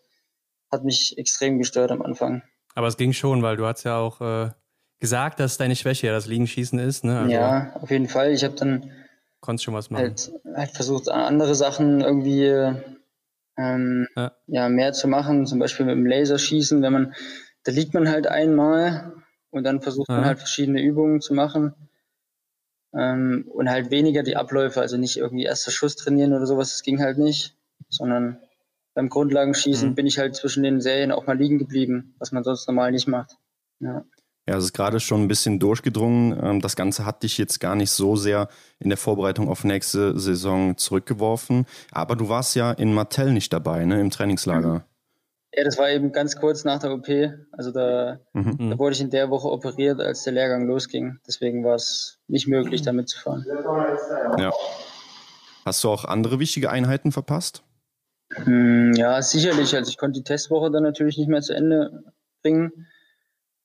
[0.71, 2.43] hat mich extrem gestört am Anfang.
[2.75, 4.51] Aber es ging schon, weil du hast ja auch äh,
[5.05, 7.03] gesagt, dass deine Schwäche ja das Liegenschießen ist.
[7.03, 7.19] Ne?
[7.19, 8.31] Also ja, auf jeden Fall.
[8.31, 8.91] Ich habe dann
[9.39, 10.05] konntest schon was machen.
[10.05, 12.47] Halt, halt versucht, andere Sachen irgendwie
[13.57, 14.31] ähm, ja.
[14.47, 14.69] ja.
[14.69, 15.45] mehr zu machen.
[15.45, 17.13] Zum Beispiel mit dem Laserschießen, wenn man,
[17.63, 19.13] da liegt man halt einmal
[19.51, 20.15] und dann versucht ja.
[20.15, 21.75] man halt verschiedene Übungen zu machen.
[22.97, 26.81] Ähm, und halt weniger die Abläufe, also nicht irgendwie erster Schuss trainieren oder sowas, das
[26.81, 27.55] ging halt nicht,
[27.89, 28.39] sondern
[28.95, 29.95] beim Grundlagenschießen mhm.
[29.95, 33.07] bin ich halt zwischen den Serien auch mal liegen geblieben, was man sonst normal nicht
[33.07, 33.35] macht.
[33.79, 34.05] Ja.
[34.47, 36.39] Ja, es ist gerade schon ein bisschen durchgedrungen.
[36.41, 38.47] Ähm, das Ganze hat dich jetzt gar nicht so sehr
[38.79, 41.65] in der Vorbereitung auf nächste Saison zurückgeworfen.
[41.91, 44.73] Aber du warst ja in Martell nicht dabei, ne, im Trainingslager.
[44.73, 44.81] Mhm.
[45.55, 47.07] Ja, das war eben ganz kurz nach der OP.
[47.53, 48.71] Also da, mhm.
[48.71, 51.17] da wurde ich in der Woche operiert, als der Lehrgang losging.
[51.25, 53.45] Deswegen war es nicht möglich, damit zu fahren.
[54.37, 54.51] Ja.
[55.63, 57.63] Hast du auch andere wichtige Einheiten verpasst?
[58.33, 59.75] Hm, ja, sicherlich.
[59.75, 62.03] Also ich konnte die Testwoche dann natürlich nicht mehr zu Ende
[62.43, 62.87] bringen.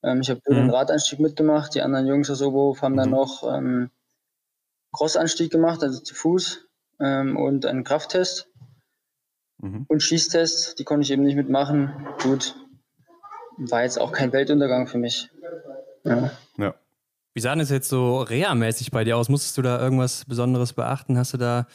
[0.02, 0.54] Ähm, ich habe mhm.
[0.54, 1.74] den Radanstieg mitgemacht.
[1.74, 2.98] Die anderen Jungs aus Oberhof haben mhm.
[2.98, 3.90] dann noch ähm,
[4.92, 6.66] Crossanstieg gemacht, also zu Fuß
[7.00, 8.48] ähm, und einen Krafttest.
[9.58, 9.84] Mhm.
[9.88, 12.06] Und Schießtests, die konnte ich eben nicht mitmachen.
[12.22, 12.54] Gut,
[13.58, 15.30] war jetzt auch kein Weltuntergang für mich.
[16.04, 16.30] Ja.
[16.56, 16.74] ja.
[17.32, 19.28] Wie sah das jetzt so Reha-mäßig bei dir aus?
[19.28, 21.16] Musstest du da irgendwas Besonderes beachten?
[21.16, 21.66] Hast du da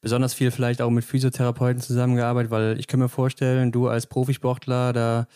[0.00, 2.52] besonders viel vielleicht auch mit Physiotherapeuten zusammengearbeitet?
[2.52, 5.26] Weil ich kann mir vorstellen, du als Profisportler, da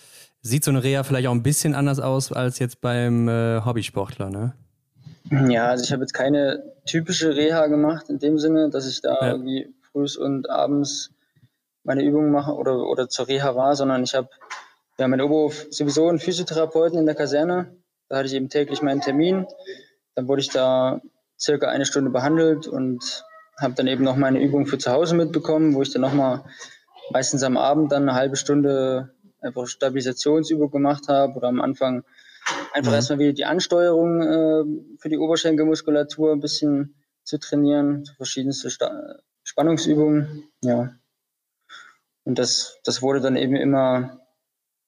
[0.44, 4.30] sieht so eine Reha vielleicht auch ein bisschen anders aus als jetzt beim äh, Hobbysportler,
[4.30, 4.52] ne?
[5.48, 9.16] Ja, also ich habe jetzt keine typische Reha gemacht in dem Sinne, dass ich da
[9.20, 9.30] ja.
[9.32, 11.10] irgendwie früh und abends
[11.82, 14.28] meine Übungen mache oder, oder zur Reha war, sondern ich habe
[14.98, 17.74] ja mein Oberhof sowieso einen Physiotherapeuten in der Kaserne.
[18.10, 19.46] Da hatte ich eben täglich meinen Termin.
[20.14, 21.00] Dann wurde ich da
[21.40, 23.24] circa eine Stunde behandelt und
[23.58, 26.44] habe dann eben noch meine Übung für zu Hause mitbekommen, wo ich dann nochmal
[27.10, 29.13] meistens am Abend dann eine halbe Stunde
[29.44, 32.04] einfach Stabilisationsübung gemacht habe oder am Anfang
[32.72, 32.96] einfach mhm.
[32.96, 40.44] erstmal wieder die Ansteuerung äh, für die Oberschenkelmuskulatur ein bisschen zu trainieren, verschiedenste Sta Spannungsübungen.
[40.62, 40.94] Ja.
[42.24, 44.20] Und das, das wurde dann eben immer,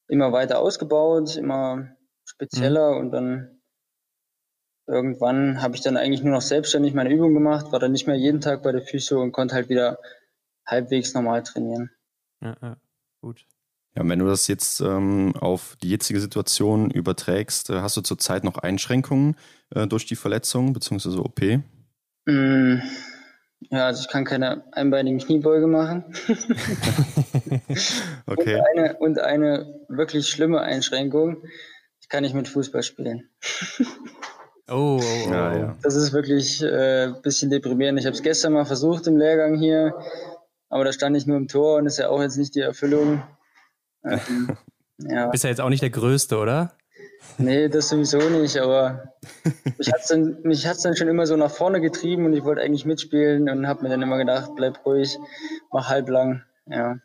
[0.08, 1.88] immer weiter ausgebaut, immer
[2.24, 2.98] spezieller mhm.
[2.98, 3.60] und dann
[4.86, 8.16] irgendwann habe ich dann eigentlich nur noch selbstständig meine Übung gemacht, war dann nicht mehr
[8.16, 9.98] jeden Tag bei der Physio und konnte halt wieder
[10.64, 11.90] halbwegs normal trainieren.
[12.40, 12.76] Ja, ja
[13.20, 13.44] gut.
[13.96, 18.44] Ja, wenn du das jetzt ähm, auf die jetzige Situation überträgst, äh, hast du zurzeit
[18.44, 19.36] noch Einschränkungen
[19.74, 21.18] äh, durch die Verletzung bzw.
[21.18, 21.40] OP?
[22.26, 22.82] Mm,
[23.70, 26.04] ja, also ich kann keine einbeinigen Kniebeuge machen.
[28.26, 28.56] okay.
[28.56, 31.42] Und eine, und eine wirklich schlimme Einschränkung,
[32.00, 33.30] ich kann nicht mit Fußball spielen.
[34.68, 35.30] Oh, oh, oh.
[35.30, 35.76] Ja, ja.
[35.82, 38.00] Das ist wirklich ein äh, bisschen deprimierend.
[38.00, 39.94] Ich habe es gestern mal versucht im Lehrgang hier,
[40.68, 43.22] aber da stand ich nur im Tor und ist ja auch jetzt nicht die Erfüllung.
[44.06, 44.56] Ähm,
[44.98, 45.28] ja.
[45.28, 46.72] Bist ja jetzt auch nicht der Größte, oder?
[47.38, 49.12] Nee, das sowieso nicht, aber
[49.78, 52.84] mich hat es dann, dann schon immer so nach vorne getrieben und ich wollte eigentlich
[52.84, 55.18] mitspielen und habe mir dann immer gedacht, bleib ruhig,
[55.72, 56.42] mach halblang.
[56.66, 56.98] Ja.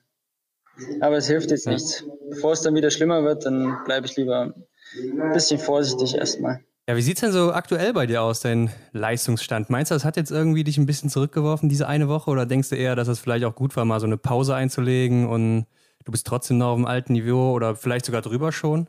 [1.01, 2.05] Aber es hilft jetzt nichts.
[2.29, 4.53] Bevor es dann wieder schlimmer wird, dann bleibe ich lieber
[4.95, 6.61] ein bisschen vorsichtig erstmal.
[6.87, 9.69] Ja, wie sieht es denn so aktuell bei dir aus, dein Leistungsstand?
[9.69, 12.29] Meinst du, das hat jetzt irgendwie dich ein bisschen zurückgeworfen, diese eine Woche?
[12.29, 15.27] Oder denkst du eher, dass es vielleicht auch gut war, mal so eine Pause einzulegen
[15.27, 15.67] und
[16.05, 18.87] du bist trotzdem noch auf dem alten Niveau oder vielleicht sogar drüber schon,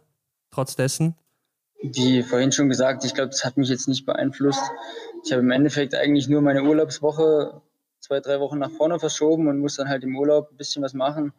[0.51, 1.15] trotz dessen?
[1.83, 4.63] Wie vorhin schon gesagt, ich glaube, das hat mich jetzt nicht beeinflusst.
[5.25, 7.61] Ich habe im Endeffekt eigentlich nur meine Urlaubswoche
[7.99, 10.95] zwei, drei Wochen nach vorne verschoben und muss dann halt im Urlaub ein bisschen was
[10.95, 11.33] machen.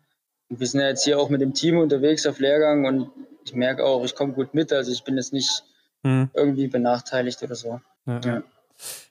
[0.49, 3.09] Und wir sind ja jetzt hier auch mit dem Team unterwegs auf Lehrgang und
[3.45, 4.71] ich merke auch, ich komme gut mit.
[4.73, 5.63] Also ich bin jetzt nicht
[6.03, 6.29] hm.
[6.33, 7.79] irgendwie benachteiligt oder so.
[8.05, 8.43] Ja, ja.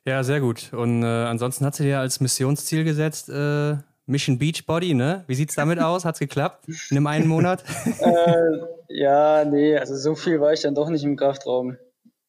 [0.05, 0.73] ja sehr gut.
[0.73, 5.25] Und äh, ansonsten hat sie dir als Missionsziel gesetzt, äh, Mission Beach Body, ne?
[5.27, 6.05] Wie sieht's damit aus?
[6.05, 7.65] Hat's geklappt in einem einen Monat?
[8.01, 11.77] äh, ja, nee, also so viel war ich dann doch nicht im Kraftraum.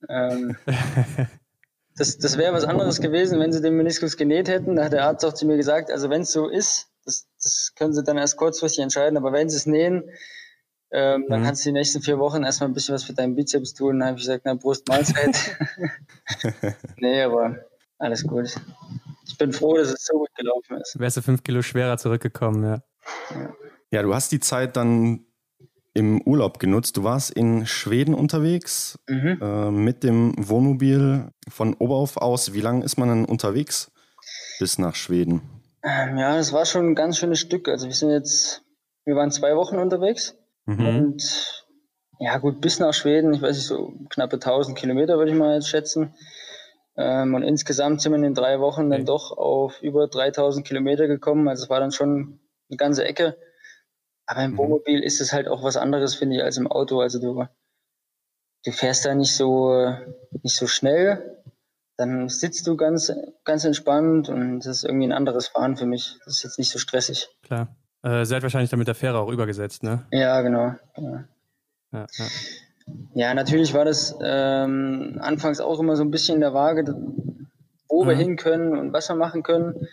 [0.10, 0.58] Ähm,
[1.96, 4.76] das das wäre was anderes gewesen, wenn sie den Meniskus genäht hätten.
[4.76, 7.74] Da hat der Arzt auch zu mir gesagt, also wenn es so ist, das, das
[7.76, 10.04] können sie dann erst kurzfristig entscheiden, aber wenn sie es nähen,
[10.92, 11.30] ähm, mhm.
[11.30, 14.00] dann kannst du die nächsten vier Wochen erstmal ein bisschen was für deinen Bizeps tun.
[14.00, 15.58] Dann habe ich gesagt, na, Brust, Mahlzeit.
[16.98, 17.58] nee, aber
[17.98, 18.56] alles gut.
[19.28, 21.00] Ich bin froh, dass es so gut gelaufen ist.
[21.00, 22.84] Wärst du fünf Kilo schwerer zurückgekommen, ja.
[23.32, 23.54] Ja,
[23.92, 25.26] ja du hast die Zeit dann
[25.94, 26.98] im Urlaub genutzt.
[26.98, 29.40] Du warst in Schweden unterwegs mhm.
[29.42, 32.54] äh, mit dem Wohnmobil von Oberhof aus.
[32.54, 33.92] Wie lange ist man denn unterwegs
[34.60, 35.42] bis nach Schweden?
[35.84, 37.68] Ähm, ja, das war schon ein ganz schönes Stück.
[37.68, 38.64] Also wir sind jetzt,
[39.06, 40.86] wir waren zwei Wochen unterwegs mhm.
[40.86, 41.66] und
[42.20, 45.56] ja gut, bis nach Schweden, ich weiß nicht, so knappe 1000 Kilometer würde ich mal
[45.56, 46.14] jetzt schätzen.
[46.96, 51.08] Ähm, und insgesamt sind wir in den drei Wochen dann doch auf über 3000 Kilometer
[51.08, 51.48] gekommen.
[51.48, 53.38] Also es war dann schon eine ganze Ecke.
[54.26, 54.58] Aber im mhm.
[54.58, 57.02] Wohnmobil ist es halt auch was anderes, finde ich, als im Auto.
[57.02, 57.46] Also du,
[58.64, 59.96] du fährst da nicht so,
[60.44, 61.42] nicht so schnell.
[61.98, 66.18] Dann sitzt du ganz, ganz entspannt und das ist irgendwie ein anderes Fahren für mich.
[66.26, 67.30] Das ist jetzt nicht so stressig.
[67.44, 67.76] Klar.
[68.04, 70.06] Äh, seid wahrscheinlich dann mit der Fähre auch übergesetzt, ne?
[70.12, 70.74] Ja, genau.
[70.96, 71.24] genau.
[71.92, 72.26] Ja, ja.
[73.14, 76.96] Ja, natürlich war das ähm, anfangs auch immer so ein bisschen in der Waage,
[77.88, 78.10] wo mhm.
[78.10, 79.88] wir hin können und was wir machen können.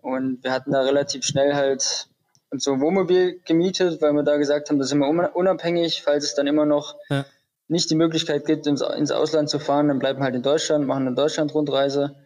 [0.00, 2.08] Und wir hatten da relativ schnell halt
[2.50, 6.24] und so ein Wohnmobil gemietet, weil wir da gesagt haben, das sind wir unabhängig, falls
[6.24, 7.24] es dann immer noch ja.
[7.68, 10.86] nicht die Möglichkeit gibt, ins, ins, Ausland zu fahren, dann bleiben wir halt in Deutschland,
[10.86, 12.16] machen eine Deutschland-Rundreise.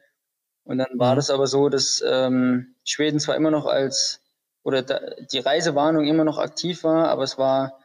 [0.65, 1.17] Und dann war mhm.
[1.17, 4.23] das aber so, dass ähm, Schweden zwar immer noch als,
[4.63, 4.99] oder da,
[5.31, 7.79] die Reisewarnung immer noch aktiv war, aber es war,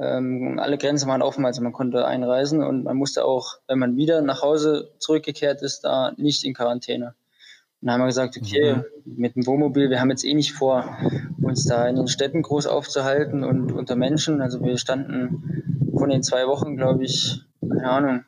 [0.00, 3.96] ähm, alle Grenzen waren offen, also man konnte einreisen und man musste auch, wenn man
[3.96, 7.14] wieder nach Hause zurückgekehrt ist, da nicht in Quarantäne.
[7.80, 8.84] Und dann haben wir gesagt, okay, mhm.
[9.04, 10.96] mit dem Wohnmobil, wir haben jetzt eh nicht vor,
[11.42, 14.40] uns da in den Städten groß aufzuhalten und unter Menschen.
[14.40, 18.24] Also wir standen von den zwei Wochen, glaube ich, keine Ahnung,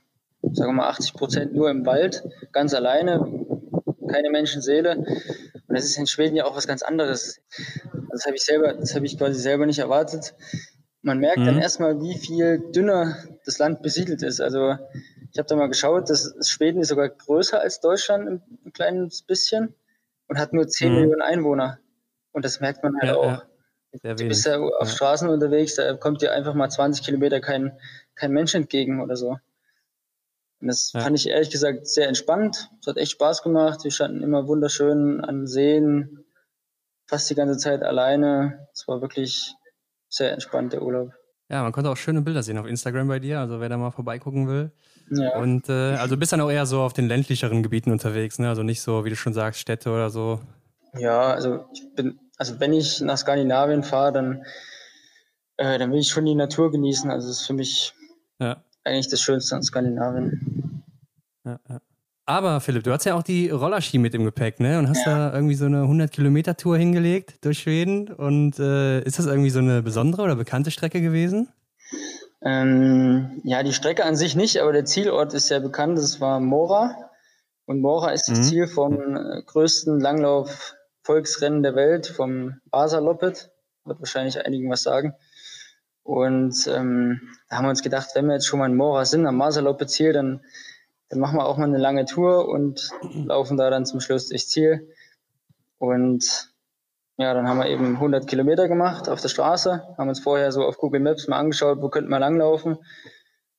[0.52, 3.46] sagen wir mal 80 Prozent nur im Wald, ganz alleine,
[4.08, 4.96] keine Menschenseele.
[4.96, 7.40] Und das ist in Schweden ja auch was ganz anderes.
[8.10, 10.34] Das habe ich selber, das habe ich quasi selber nicht erwartet.
[11.02, 11.46] Man merkt mhm.
[11.46, 14.40] dann erstmal, wie viel dünner das Land besiedelt ist.
[14.40, 14.76] Also
[15.32, 19.22] ich habe da mal geschaut, dass Schweden ist sogar größer als Deutschland ein, ein kleines
[19.22, 19.74] bisschen
[20.28, 20.94] und hat nur 10 mhm.
[21.00, 21.78] Millionen Einwohner.
[22.30, 23.44] Und das merkt man halt ja, auch.
[24.02, 24.14] Ja.
[24.14, 24.94] Du bist ja auf ja.
[24.94, 27.78] Straßen unterwegs, da kommt dir einfach mal 20 Kilometer kein,
[28.14, 29.36] kein Mensch entgegen oder so.
[30.60, 31.00] Und das ja.
[31.00, 32.70] fand ich ehrlich gesagt sehr entspannt.
[32.80, 33.84] Es hat echt Spaß gemacht.
[33.84, 36.24] Wir standen immer wunderschön an Seen,
[37.06, 38.68] fast die ganze Zeit alleine.
[38.72, 39.54] Es war wirklich
[40.12, 41.12] sehr entspannt, der Urlaub.
[41.48, 43.90] Ja, man konnte auch schöne Bilder sehen auf Instagram bei dir, also wer da mal
[43.90, 44.70] vorbeigucken will.
[45.10, 45.36] Ja.
[45.38, 48.48] Und äh, also bist dann auch eher so auf den ländlicheren Gebieten unterwegs, ne?
[48.48, 50.40] Also nicht so, wie du schon sagst, Städte oder so.
[50.94, 54.44] Ja, also ich bin, also wenn ich nach Skandinavien fahre, dann,
[55.56, 57.10] äh, dann will ich schon die Natur genießen.
[57.10, 57.94] Also das ist für mich
[58.38, 58.62] ja.
[58.84, 60.84] eigentlich das Schönste an Skandinavien.
[61.44, 61.80] Ja, ja.
[62.24, 64.78] Aber Philipp, du hast ja auch die Rollerski mit im Gepäck, ne?
[64.78, 65.30] Und hast ja.
[65.30, 68.08] da irgendwie so eine 100-Kilometer-Tour hingelegt durch Schweden.
[68.12, 71.48] Und äh, ist das irgendwie so eine besondere oder bekannte Strecke gewesen?
[72.40, 75.98] Ähm, ja, die Strecke an sich nicht, aber der Zielort ist sehr bekannt.
[75.98, 76.94] Das war Mora.
[77.66, 78.42] Und Mora ist das mhm.
[78.44, 83.50] Ziel vom äh, größten Langlauf-Volksrennen der Welt, vom Vasa Loppet.
[83.84, 85.14] Wird wahrscheinlich einigen was sagen.
[86.04, 89.26] Und ähm, da haben wir uns gedacht, wenn wir jetzt schon mal in Mora sind,
[89.26, 90.40] am Vasa Loppet Ziel, dann
[91.12, 92.88] dann machen wir auch mal eine lange Tour und
[93.26, 94.88] laufen da dann zum Schluss durchs Ziel.
[95.76, 96.50] Und
[97.18, 100.64] ja, dann haben wir eben 100 Kilometer gemacht auf der Straße, haben uns vorher so
[100.64, 102.78] auf Google Maps mal angeschaut, wo könnten wir langlaufen.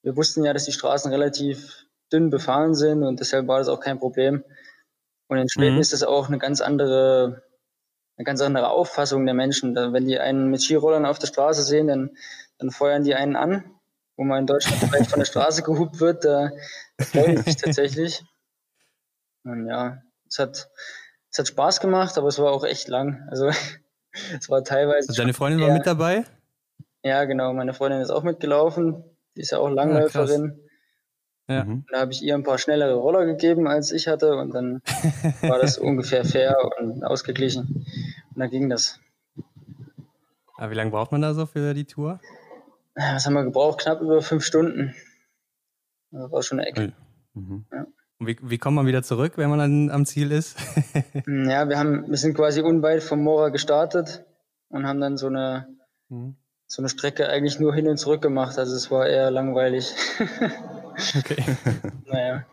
[0.01, 3.79] Wir wussten ja, dass die Straßen relativ dünn befahren sind und deshalb war das auch
[3.79, 4.43] kein Problem.
[5.27, 5.81] Und in Schweden mhm.
[5.81, 7.43] ist das auch eine ganz andere,
[8.17, 9.75] eine ganz andere Auffassung der Menschen.
[9.75, 12.17] Wenn die einen mit Skirollern auf der Straße sehen, dann,
[12.57, 13.63] dann feuern die einen an
[14.15, 16.51] wo man in Deutschland vielleicht von der Straße gehupt wird, da
[16.99, 18.23] freue ich mich tatsächlich.
[19.43, 20.69] Und ja, es hat,
[21.31, 23.27] es hat Spaß gemacht, aber es war auch echt lang.
[23.29, 23.47] Also
[24.37, 25.09] es war teilweise.
[25.09, 26.25] Also deine Freundin war mit dabei?
[27.03, 27.53] Ja, genau.
[27.53, 29.03] Meine Freundin ist auch mitgelaufen.
[29.35, 30.59] Die ist ja auch Langläuferin.
[31.47, 31.67] Ah, ja.
[31.91, 34.35] Da habe ich ihr ein paar schnellere Roller gegeben, als ich hatte.
[34.37, 34.81] Und dann
[35.41, 37.85] war das ungefähr fair und ausgeglichen.
[38.33, 38.99] Und dann ging das.
[40.55, 42.21] Aber wie lange braucht man da so für die Tour?
[42.95, 43.81] Was haben wir gebraucht?
[43.81, 44.95] Knapp über fünf Stunden.
[46.11, 46.93] Das war schon eine Ecke.
[47.33, 47.65] Mhm.
[47.71, 47.87] Ja.
[48.19, 50.57] Und wie, wie kommt man wieder zurück, wenn man dann am Ziel ist?
[51.27, 54.23] ja, wir, haben, wir sind quasi unweit vom Mora gestartet
[54.69, 55.67] und haben dann so eine,
[56.09, 56.35] mhm.
[56.67, 58.59] so eine Strecke eigentlich nur hin und zurück gemacht.
[58.59, 59.93] Also es war eher langweilig.
[61.17, 61.43] okay.
[62.05, 62.45] naja.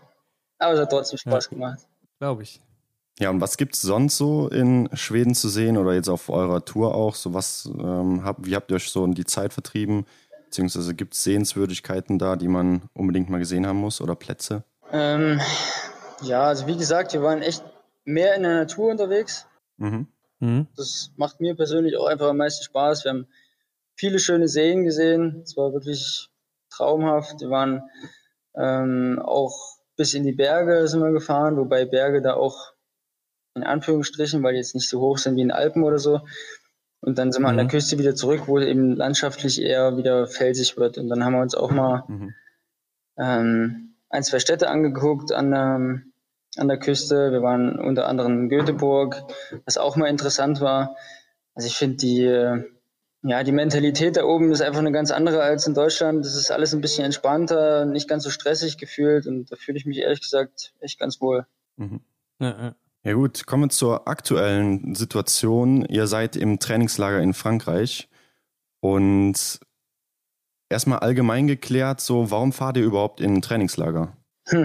[0.58, 1.86] Aber es hat trotzdem Spaß ja, gemacht.
[2.18, 2.60] Glaube ich.
[3.18, 6.64] Ja, und was gibt es sonst so in Schweden zu sehen oder jetzt auf eurer
[6.64, 7.14] Tour auch?
[7.14, 10.06] So was, ähm, hab, wie habt ihr euch so in die Zeit vertrieben?
[10.50, 14.64] Beziehungsweise gibt es Sehenswürdigkeiten da, die man unbedingt mal gesehen haben muss oder Plätze?
[14.90, 15.40] Ähm,
[16.22, 17.62] ja, also wie gesagt, wir waren echt
[18.04, 19.46] mehr in der Natur unterwegs.
[19.76, 20.08] Mhm.
[20.40, 20.66] Mhm.
[20.76, 23.04] Das macht mir persönlich auch einfach am meisten Spaß.
[23.04, 23.28] Wir haben
[23.94, 25.42] viele schöne Seen gesehen.
[25.44, 26.28] Es war wirklich
[26.68, 27.40] traumhaft.
[27.40, 27.88] Wir waren
[28.56, 32.72] ähm, auch bis in die Berge sind wir gefahren, wobei Berge da auch
[33.54, 36.22] in Anführungsstrichen, weil die jetzt nicht so hoch sind wie in den Alpen oder so.
[37.00, 37.50] Und dann sind wir mhm.
[37.50, 37.70] an der mhm.
[37.70, 40.98] Küste wieder zurück, wo eben landschaftlich eher wieder felsig wird.
[40.98, 42.34] Und dann haben wir uns auch mal mhm.
[43.18, 46.12] ähm, ein, zwei Städte angeguckt an, ähm,
[46.56, 47.32] an der Küste.
[47.32, 49.22] Wir waren unter anderem in Göteborg,
[49.64, 50.96] was auch mal interessant war.
[51.54, 52.62] Also ich finde die,
[53.22, 56.24] ja, die Mentalität da oben ist einfach eine ganz andere als in Deutschland.
[56.24, 59.86] Das ist alles ein bisschen entspannter, nicht ganz so stressig gefühlt und da fühle ich
[59.86, 61.46] mich ehrlich gesagt echt ganz wohl.
[61.76, 62.00] Mhm.
[62.38, 62.74] Ja, ja.
[63.04, 65.84] Ja gut, kommen wir zur aktuellen Situation.
[65.86, 68.08] Ihr seid im Trainingslager in Frankreich
[68.80, 69.60] und
[70.68, 74.16] erstmal allgemein geklärt, so warum fahrt ihr überhaupt in ein Trainingslager?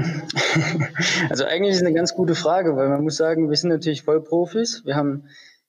[1.30, 4.04] Also eigentlich ist es eine ganz gute Frage, weil man muss sagen, wir sind natürlich
[4.04, 4.84] voll Profis.
[4.86, 5.26] Wir haben,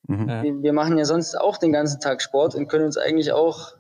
[0.07, 0.27] mhm.
[0.27, 3.75] wir, wir, machen ja sonst auch den ganzen Tag Sport und können uns eigentlich auch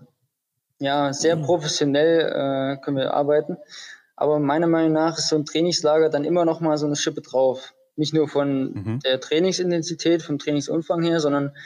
[0.79, 1.43] ja sehr mhm.
[1.43, 3.57] professionell äh, können wir arbeiten.
[4.17, 7.21] Aber meiner Meinung nach ist so ein Trainingslager dann immer noch mal so eine Schippe
[7.21, 7.75] drauf.
[7.97, 9.01] Nicht nur von mhm.
[9.01, 11.57] der Trainingsintensität, vom Trainingsumfang her, sondern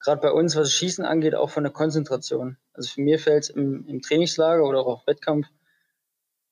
[0.00, 2.56] gerade bei uns, was das Schießen angeht, auch von der Konzentration.
[2.72, 5.48] Also für mich fällt es im, im, Trainingslager oder auch auf Wettkampf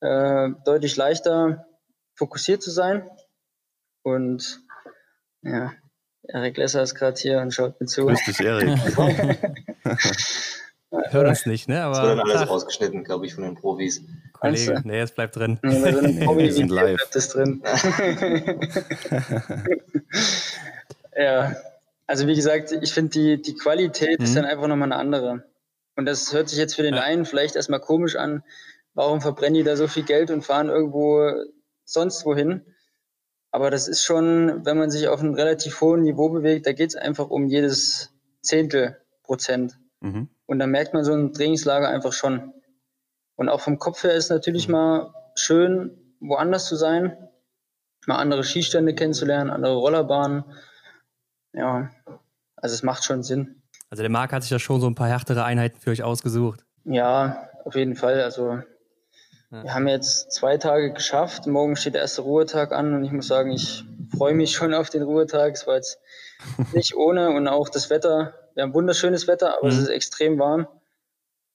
[0.01, 1.65] äh, deutlich leichter,
[2.15, 3.09] fokussiert zu sein.
[4.03, 4.61] Und
[5.41, 5.73] ja,
[6.23, 8.05] Erik Lesser ist gerade hier und schaut mir zu.
[8.07, 8.77] Grüß dich, Erik.
[11.09, 11.83] Hört uns nicht, ne?
[11.83, 12.49] Aber das wird dann alles ach.
[12.49, 14.03] rausgeschnitten, glaube ich, von den Profis.
[14.33, 15.59] Kollege, nee, es bleibt drin.
[15.63, 16.97] Ja, so nee, wir sind live.
[16.97, 17.63] Bleibt es drin.
[21.17, 21.55] ja,
[22.07, 24.25] also wie gesagt, ich finde die, die Qualität mhm.
[24.25, 25.43] ist dann einfach nochmal eine andere.
[25.95, 27.01] Und das hört sich jetzt für den ja.
[27.01, 28.43] einen vielleicht erstmal komisch an.
[28.93, 31.31] Warum verbrennen die da so viel Geld und fahren irgendwo
[31.85, 32.61] sonst wohin?
[33.51, 36.89] Aber das ist schon, wenn man sich auf einem relativ hohen Niveau bewegt, da geht
[36.89, 39.77] es einfach um jedes Zehntel Prozent.
[40.05, 40.29] Mhm.
[40.45, 42.53] Und da merkt man so ein Trainingslager einfach schon.
[43.35, 44.73] Und auch vom Kopf her ist natürlich mhm.
[44.73, 47.17] mal schön, woanders zu sein,
[48.07, 50.45] mal andere Skistände kennenzulernen, andere Rollerbahnen
[51.55, 51.89] ja,
[52.55, 53.61] also es macht schon Sinn.
[53.89, 56.65] Also der Marc hat sich ja schon so ein paar härtere Einheiten für euch ausgesucht.
[56.83, 58.21] Ja, auf jeden Fall.
[58.21, 58.59] Also
[59.51, 59.63] ja.
[59.63, 61.47] wir haben jetzt zwei Tage geschafft.
[61.47, 64.89] Morgen steht der erste Ruhetag an und ich muss sagen, ich freue mich schon auf
[64.89, 65.53] den Ruhetag.
[65.53, 65.99] Es war jetzt
[66.73, 68.33] nicht ohne und auch das Wetter.
[68.55, 69.73] Wir haben wunderschönes Wetter, aber mhm.
[69.73, 70.67] es ist extrem warm.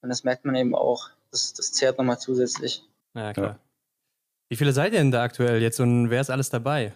[0.02, 1.10] Und das merkt man eben auch.
[1.30, 2.84] Das, das zehrt nochmal zusätzlich.
[3.14, 3.46] Ja, klar.
[3.46, 3.58] Ja.
[4.48, 6.92] Wie viele seid ihr denn da aktuell jetzt und wer ist alles dabei?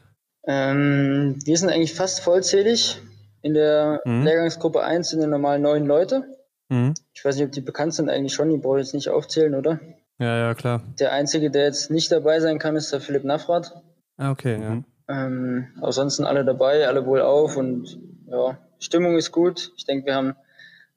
[0.46, 3.00] Ähm, wir sind eigentlich fast vollzählig.
[3.42, 4.24] In der mhm.
[4.24, 6.24] Lehrgangsgruppe 1 sind ja normal neun Leute.
[6.68, 6.94] Mhm.
[7.12, 9.54] Ich weiß nicht, ob die bekannt sind eigentlich schon, die brauche ich jetzt nicht aufzählen,
[9.54, 9.80] oder?
[10.18, 10.82] Ja, ja, klar.
[10.98, 13.82] Der Einzige, der jetzt nicht dabei sein kann, ist der Philipp Nafrat.
[14.16, 14.82] Ah, okay, ja.
[15.08, 19.72] Ähm, ansonsten alle dabei, alle wohl auf und ja, Stimmung ist gut.
[19.76, 20.34] Ich denke, wir haben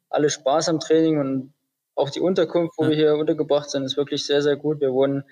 [0.10, 1.54] alle Spaß am Training und
[1.96, 2.90] auch die Unterkunft, wo ja.
[2.90, 4.80] wir hier untergebracht sind, ist wirklich sehr, sehr gut.
[4.80, 5.24] Wir wurden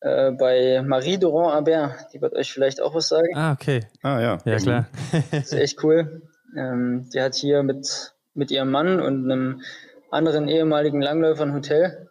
[0.00, 2.12] äh, bei Marie Durand Albert.
[2.12, 3.28] Die wird euch vielleicht auch was sagen.
[3.34, 3.86] Ah, okay.
[4.02, 4.38] Ah, ja.
[4.44, 4.88] Ja, klar.
[5.30, 6.22] das ist echt cool.
[6.56, 9.62] Ähm, die hat hier mit, mit ihrem Mann und einem
[10.10, 12.08] anderen ehemaligen Langläufer ein Hotel.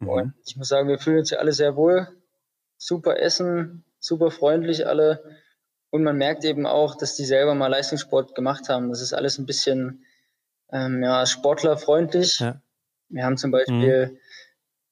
[0.00, 0.08] Mhm.
[0.08, 2.08] Und ich muss sagen, wir fühlen uns hier alle sehr wohl.
[2.76, 5.22] Super Essen, super freundlich alle.
[5.90, 8.90] Und man merkt eben auch, dass die selber mal Leistungssport gemacht haben.
[8.90, 10.04] Das ist alles ein bisschen
[10.70, 12.40] ähm, ja, sportlerfreundlich.
[12.40, 12.60] Ja.
[13.08, 14.18] Wir haben zum Beispiel mhm.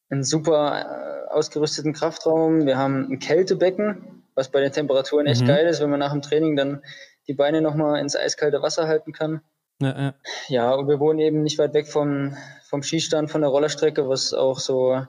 [0.08, 2.64] einen super ausgerüsteten Kraftraum.
[2.64, 5.48] Wir haben ein Kältebecken, was bei den Temperaturen echt mhm.
[5.48, 6.82] geil ist, wenn man nach dem Training dann
[7.26, 9.42] die Beine nochmal ins eiskalte Wasser halten kann.
[9.80, 10.14] Ja, ja.
[10.48, 12.34] ja, und wir wohnen eben nicht weit weg vom,
[12.64, 15.04] vom Skistand, von der Rollerstrecke, was auch so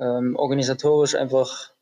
[0.00, 1.73] ähm, organisatorisch einfach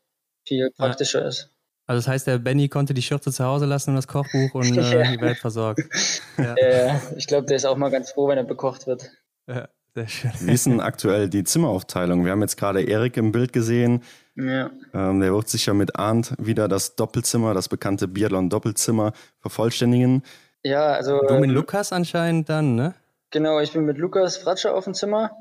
[0.45, 1.27] viel praktischer ja.
[1.27, 1.49] ist.
[1.85, 4.77] Also das heißt, der Benny konnte die Schürze zu Hause lassen und das Kochbuch und
[4.77, 5.81] äh, die Welt versorgt.
[6.35, 6.55] Ja.
[6.55, 9.11] Äh, ich glaube, der ist auch mal ganz froh, wenn er bekocht wird.
[9.47, 10.31] Ja, sehr schön.
[10.39, 12.25] Wie ist denn aktuell die Zimmeraufteilung?
[12.25, 14.01] Wir haben jetzt gerade Erik im Bild gesehen.
[14.35, 14.71] Ja.
[14.95, 20.23] Ähm, der wird sich ja mit Arndt wieder das Doppelzimmer, das bekannte Biathlon-Doppelzimmer vervollständigen.
[20.63, 21.21] Ja, also.
[21.21, 22.95] Du mit ähm, Lukas anscheinend dann, ne?
[23.29, 25.37] Genau, ich bin mit Lukas Fratscher auf dem Zimmer.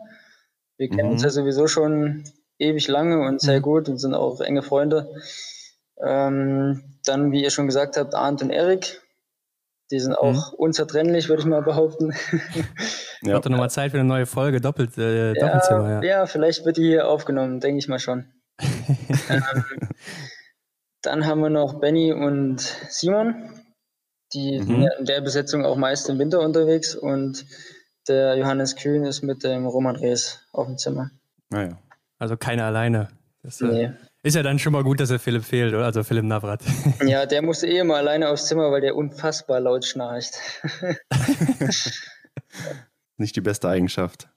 [0.76, 1.12] Wir kennen mhm.
[1.12, 2.24] uns ja sowieso schon
[2.62, 3.62] ewig lange und sehr mhm.
[3.62, 5.14] gut und sind auch enge Freunde.
[6.02, 9.00] Ähm, dann, wie ihr schon gesagt habt, Arndt und Erik.
[9.90, 10.56] Die sind auch mhm.
[10.56, 12.14] unzertrennlich, würde ich mal behaupten.
[13.22, 13.34] ja.
[13.34, 15.90] Hat nochmal Zeit für eine neue Folge, Doppelt, äh, ja, Doppelzimmer.
[15.90, 16.02] Ja.
[16.02, 18.32] ja, vielleicht wird die hier aufgenommen, denke ich mal schon.
[19.28, 19.64] ähm,
[21.02, 23.50] dann haben wir noch Benny und Simon.
[24.32, 24.66] Die mhm.
[24.66, 27.44] sind in der Besetzung auch meist im Winter unterwegs und
[28.08, 31.10] der Johannes Kühn ist mit dem Roman Rees auf dem Zimmer.
[31.50, 31.78] Naja.
[32.22, 33.08] Also keiner alleine.
[33.42, 33.90] Das, äh, nee.
[34.22, 35.86] Ist ja dann schon mal gut, dass er Philipp fehlt, oder?
[35.86, 36.62] Also Philipp Navrat.
[37.04, 40.38] Ja, der musste eh immer alleine aufs Zimmer, weil der unfassbar laut schnarcht.
[43.16, 44.28] Nicht die beste Eigenschaft.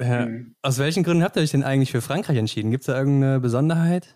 [0.00, 0.24] Ja.
[0.24, 0.54] Mhm.
[0.62, 2.70] Aus welchen Gründen habt ihr euch denn eigentlich für Frankreich entschieden?
[2.70, 4.14] Gibt es da irgendeine Besonderheit?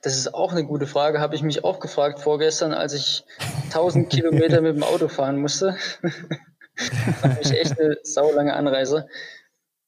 [0.00, 1.20] Das ist auch eine gute Frage.
[1.20, 3.22] Habe ich mich auch gefragt vorgestern, als ich
[3.64, 5.76] 1000 Kilometer mit dem Auto fahren musste.
[6.00, 9.08] das war echt eine saulange Anreise.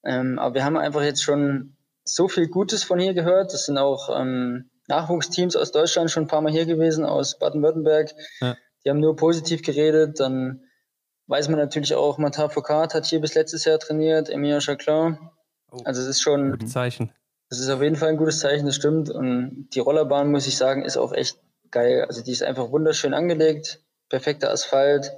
[0.05, 1.74] Ähm, aber wir haben einfach jetzt schon
[2.05, 3.53] so viel Gutes von hier gehört.
[3.53, 8.15] Das sind auch ähm, Nachwuchsteams aus Deutschland schon ein paar Mal hier gewesen, aus Baden-Württemberg.
[8.41, 8.57] Ja.
[8.85, 10.21] Die haben nur positiv geredet.
[10.21, 10.65] Dann
[11.27, 15.19] weiß man natürlich auch, Martin Foucault hat hier bis letztes Jahr trainiert, Emilien Chaclin.
[15.71, 16.51] Oh, also es ist schon.
[16.53, 17.11] Gutes Zeichen.
[17.49, 19.11] Das ist auf jeden Fall ein gutes Zeichen, das stimmt.
[19.11, 21.39] Und die Rollerbahn, muss ich sagen, ist auch echt
[21.71, 22.05] geil.
[22.07, 25.13] Also die ist einfach wunderschön angelegt, perfekter Asphalt.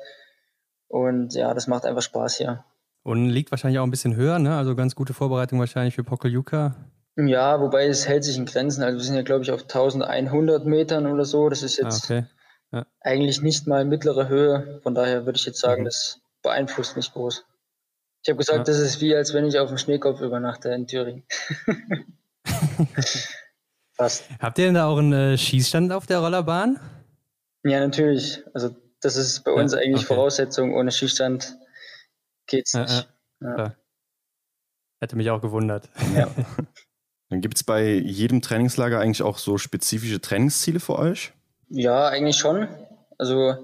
[0.89, 2.65] Und ja, das macht einfach Spaß hier.
[3.07, 4.57] Und liegt wahrscheinlich auch ein bisschen höher, ne?
[4.57, 6.75] Also ganz gute Vorbereitung wahrscheinlich für Pokeljuka.
[7.15, 8.83] Ja, wobei es hält sich in Grenzen.
[8.83, 11.49] Also wir sind ja, glaube ich, auf 1100 Metern oder so.
[11.49, 12.27] Das ist jetzt ah, okay.
[12.73, 12.85] ja.
[13.01, 14.81] eigentlich nicht mal mittlere Höhe.
[14.83, 15.85] Von daher würde ich jetzt sagen, mhm.
[15.85, 17.45] das beeinflusst nicht groß.
[18.25, 18.65] Ich habe gesagt, ja.
[18.65, 21.23] das ist wie, als wenn ich auf dem Schneekopf übernachte in Thüringen.
[23.93, 24.25] Fast.
[24.41, 26.81] Habt ihr denn da auch einen äh, Schießstand auf der Rollerbahn?
[27.63, 28.43] Ja, natürlich.
[28.53, 30.07] Also das ist bei uns ja, eigentlich okay.
[30.07, 30.75] Voraussetzung.
[30.75, 31.57] Ohne Schießstand
[32.47, 33.09] geht's nicht.
[33.41, 33.75] Ja,
[35.01, 35.89] Hätte mich auch gewundert.
[36.15, 36.31] Ja.
[37.29, 41.33] Dann gibt es bei jedem Trainingslager eigentlich auch so spezifische Trainingsziele für euch?
[41.69, 42.69] Ja, eigentlich schon.
[43.19, 43.57] Also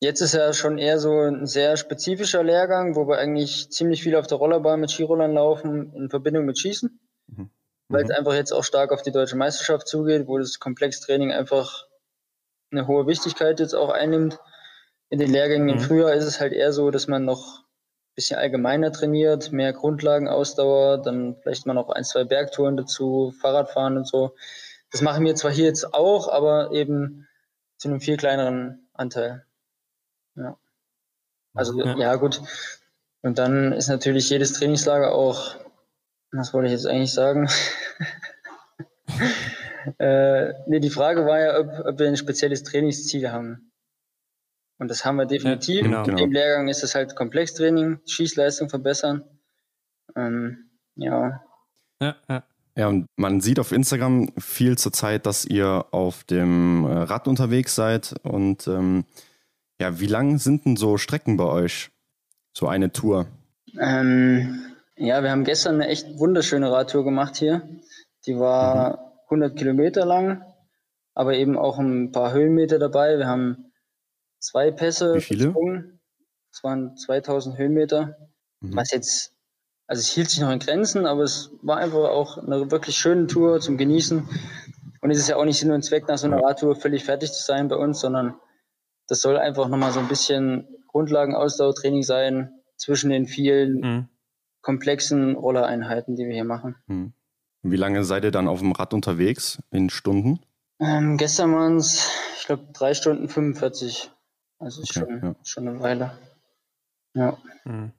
[0.00, 4.14] jetzt ist ja schon eher so ein sehr spezifischer Lehrgang, wo wir eigentlich ziemlich viel
[4.14, 7.00] auf der Rollerbahn mit Skirollern laufen in Verbindung mit Schießen.
[7.26, 7.50] Mhm.
[7.88, 8.16] Weil es mhm.
[8.16, 11.86] einfach jetzt auch stark auf die deutsche Meisterschaft zugeht, wo das Komplextraining einfach
[12.70, 14.38] eine hohe Wichtigkeit jetzt auch einnimmt.
[15.08, 15.74] In den Lehrgängen mhm.
[15.74, 17.66] im Frühjahr ist es halt eher so, dass man noch
[18.16, 24.08] bisschen allgemeiner trainiert, mehr Grundlagenausdauer, dann vielleicht mal noch ein, zwei Bergtouren dazu, Fahrradfahren und
[24.08, 24.34] so.
[24.90, 27.28] Das machen wir zwar hier jetzt auch, aber eben
[27.76, 29.44] zu einem viel kleineren Anteil.
[30.34, 30.56] Ja.
[31.54, 32.40] Also ja, ja gut.
[33.20, 35.56] Und dann ist natürlich jedes Trainingslager auch,
[36.32, 37.50] was wollte ich jetzt eigentlich sagen?
[39.98, 43.65] äh, nee, die Frage war ja, ob, ob wir ein spezielles Trainingsziel haben.
[44.78, 45.86] Und das haben wir definitiv.
[45.86, 46.22] Ja, genau.
[46.22, 49.24] Im Lehrgang ist es halt Komplextraining, Schießleistung verbessern.
[50.14, 51.42] Ähm, ja.
[52.00, 52.44] Ja, ja.
[52.78, 57.26] Ja, und man sieht auf Instagram viel zur Zeit, dass ihr auf dem äh, Rad
[57.26, 58.14] unterwegs seid.
[58.22, 59.06] Und ähm,
[59.80, 61.90] ja, wie lang sind denn so Strecken bei euch?
[62.52, 63.28] So eine Tour?
[63.78, 64.62] Ähm,
[64.96, 67.66] ja, wir haben gestern eine echt wunderschöne Radtour gemacht hier.
[68.26, 68.90] Die war
[69.30, 69.40] mhm.
[69.40, 70.44] 100 Kilometer lang,
[71.14, 73.16] aber eben auch ein paar Höhenmeter dabei.
[73.16, 73.65] Wir haben
[74.38, 75.46] zwei Pässe Wie viele?
[75.46, 76.00] Gesprungen.
[76.52, 78.16] Das waren 2000 Höhenmeter.
[78.60, 78.76] Mhm.
[78.76, 79.34] Was jetzt,
[79.86, 83.26] also es hielt sich noch in Grenzen, aber es war einfach auch eine wirklich schöne
[83.26, 84.28] Tour zum Genießen.
[85.00, 87.32] Und es ist ja auch nicht Sinn und Zweck, nach so einer Radtour völlig fertig
[87.32, 88.34] zu sein bei uns, sondern
[89.06, 94.08] das soll einfach nochmal so ein bisschen Grundlagenausdauertraining sein zwischen den vielen mhm.
[94.62, 96.76] komplexen Rollereinheiten, die wir hier machen.
[96.86, 97.12] Mhm.
[97.62, 100.40] Wie lange seid ihr dann auf dem Rad unterwegs in Stunden?
[100.78, 102.08] Ähm, gestern waren es,
[102.38, 104.10] ich glaube, drei Stunden 45.
[104.58, 105.34] Also okay, schon, ja.
[105.42, 106.18] schon eine Weile.
[107.14, 107.36] Ja.
[107.64, 107.92] Mhm.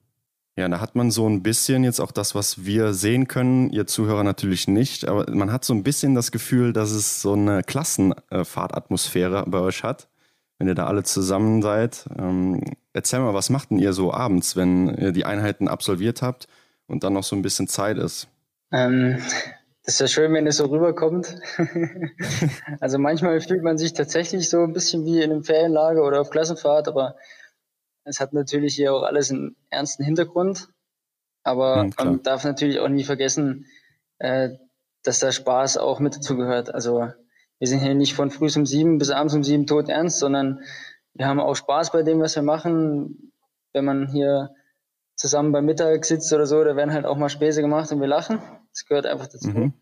[0.58, 3.86] Ja, da hat man so ein bisschen jetzt auch das, was wir sehen können, ihr
[3.86, 7.62] Zuhörer natürlich nicht, aber man hat so ein bisschen das Gefühl, dass es so eine
[7.62, 10.08] Klassenfahrtatmosphäre bei euch hat,
[10.58, 12.06] wenn ihr da alle zusammen seid.
[12.18, 16.48] Ähm, erzähl mal, was macht denn ihr so abends, wenn ihr die Einheiten absolviert habt
[16.88, 18.26] und dann noch so ein bisschen Zeit ist?
[18.72, 19.18] Ähm,
[19.88, 21.40] ist ja schön, wenn es so rüberkommt.
[22.80, 26.28] also manchmal fühlt man sich tatsächlich so ein bisschen wie in einem Ferienlager oder auf
[26.28, 27.16] Klassenfahrt, aber
[28.04, 30.68] es hat natürlich hier auch alles einen ernsten Hintergrund,
[31.42, 33.64] aber mhm, man darf natürlich auch nie vergessen,
[34.18, 34.50] äh,
[35.04, 36.74] dass da Spaß auch mit dazu gehört.
[36.74, 37.10] Also
[37.58, 40.60] wir sind hier nicht von früh um sieben bis abends um sieben tot ernst, sondern
[41.14, 43.32] wir haben auch Spaß bei dem, was wir machen.
[43.72, 44.50] Wenn man hier
[45.16, 48.06] zusammen beim Mittag sitzt oder so, da werden halt auch mal Späße gemacht und wir
[48.06, 48.40] lachen.
[48.78, 49.48] Das gehört einfach dazu.
[49.48, 49.72] Mhm.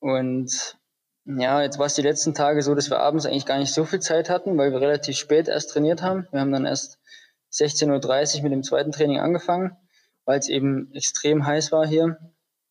[0.00, 0.78] Und
[1.26, 3.84] ja, jetzt war es die letzten Tage so, dass wir abends eigentlich gar nicht so
[3.84, 6.26] viel Zeit hatten, weil wir relativ spät erst trainiert haben.
[6.30, 6.98] Wir haben dann erst
[7.52, 9.76] 16.30 Uhr mit dem zweiten Training angefangen,
[10.24, 12.16] weil es eben extrem heiß war hier.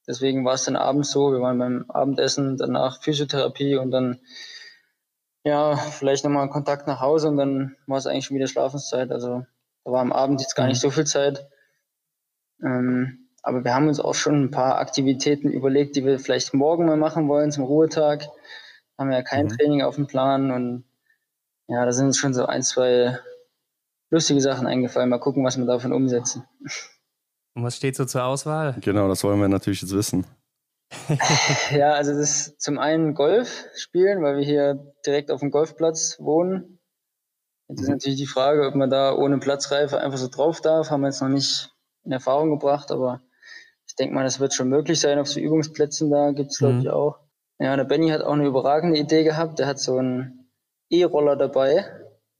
[0.07, 4.19] Deswegen war es dann abends so, wir waren beim Abendessen, danach Physiotherapie und dann
[5.43, 9.11] ja, vielleicht nochmal Kontakt nach Hause und dann war es eigentlich schon wieder Schlafenszeit.
[9.11, 9.45] Also
[9.83, 10.87] da war am Abend jetzt gar nicht mhm.
[10.87, 11.47] so viel Zeit.
[12.63, 16.87] Ähm, aber wir haben uns auch schon ein paar Aktivitäten überlegt, die wir vielleicht morgen
[16.87, 18.27] mal machen wollen zum Ruhetag.
[18.97, 19.49] Haben wir ja kein mhm.
[19.49, 20.83] Training auf dem Plan und
[21.67, 23.19] ja, da sind uns schon so ein, zwei
[24.09, 25.09] lustige Sachen eingefallen.
[25.09, 26.43] Mal gucken, was wir davon umsetzen.
[27.53, 28.77] Und was steht so zur Auswahl?
[28.81, 30.25] Genau, das wollen wir natürlich jetzt wissen.
[31.71, 36.17] ja, also das ist zum einen Golf spielen, weil wir hier direkt auf dem Golfplatz
[36.19, 36.79] wohnen.
[37.67, 37.93] Jetzt ist mhm.
[37.93, 40.89] natürlich die Frage, ob man da ohne Platzreife einfach so drauf darf.
[40.89, 41.71] Haben wir jetzt noch nicht
[42.03, 43.21] in Erfahrung gebracht, aber
[43.95, 45.19] ich denke mal, das wird schon möglich sein.
[45.19, 46.81] Auf so Übungsplätzen da gibt es, glaube mhm.
[46.81, 47.17] ich, auch.
[47.59, 49.57] Ja, der Benny hat auch eine überragende Idee gehabt.
[49.57, 50.49] Der hat so einen
[50.89, 51.85] E-Roller dabei.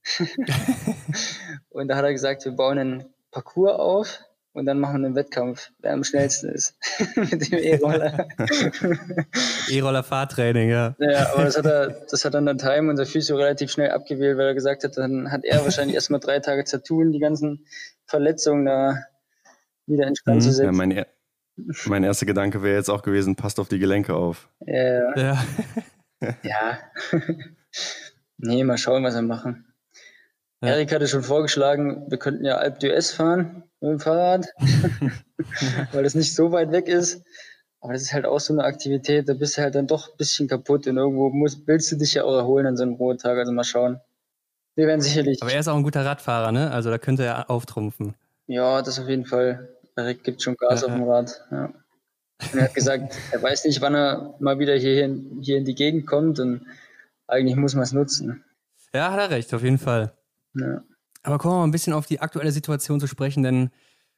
[1.70, 4.20] und da hat er gesagt, wir bauen einen Parcours auf
[4.52, 6.76] und dann machen wir einen Wettkampf, wer am schnellsten ist
[7.16, 8.28] mit dem E-Roller.
[9.70, 10.94] E-Roller-Fahrtraining, ja.
[10.98, 14.36] Ja, aber das hat, er, das hat dann der Time, unser Physio, relativ schnell abgewählt,
[14.36, 17.66] weil er gesagt hat, dann hat er wahrscheinlich erstmal drei Tage zu tun, die ganzen
[18.04, 18.98] Verletzungen da
[19.86, 20.90] wieder entspannt mhm, zu setzen.
[20.90, 21.06] Ja,
[21.86, 24.48] mein, er erster Gedanke wäre jetzt auch gewesen, passt auf die Gelenke auf.
[24.66, 25.16] Ja.
[25.16, 25.44] Ja.
[26.42, 26.78] ja.
[28.38, 29.66] nee, mal schauen, was wir machen.
[30.62, 30.70] Ja.
[30.70, 34.48] Erik hatte schon vorgeschlagen, wir könnten ja Alp d'Huez fahren mit dem Fahrrad,
[35.92, 37.22] weil das nicht so weit weg ist.
[37.80, 40.16] Aber das ist halt auch so eine Aktivität, da bist du halt dann doch ein
[40.16, 43.38] bisschen kaputt und irgendwo musst, willst du dich ja auch erholen an so einem Ruhetag.
[43.38, 44.00] Also mal schauen.
[44.74, 45.42] Wir werden sicherlich.
[45.42, 46.70] Aber er ist auch ein guter Radfahrer, ne?
[46.70, 48.14] Also da könnte er auftrumpfen.
[48.46, 49.75] Ja, das auf jeden Fall.
[49.96, 51.44] Erik gibt schon Gas ja, auf dem Rad.
[51.50, 51.64] Ja.
[52.52, 55.64] Und er hat gesagt, er weiß nicht, wann er mal wieder hier in, hier in
[55.64, 56.66] die Gegend kommt und
[57.26, 58.44] eigentlich muss man es nutzen.
[58.94, 60.12] Ja, hat er recht, auf jeden Fall.
[60.54, 60.82] Ja.
[61.22, 63.70] Aber kommen wir mal ein bisschen auf die aktuelle Situation zu sprechen, denn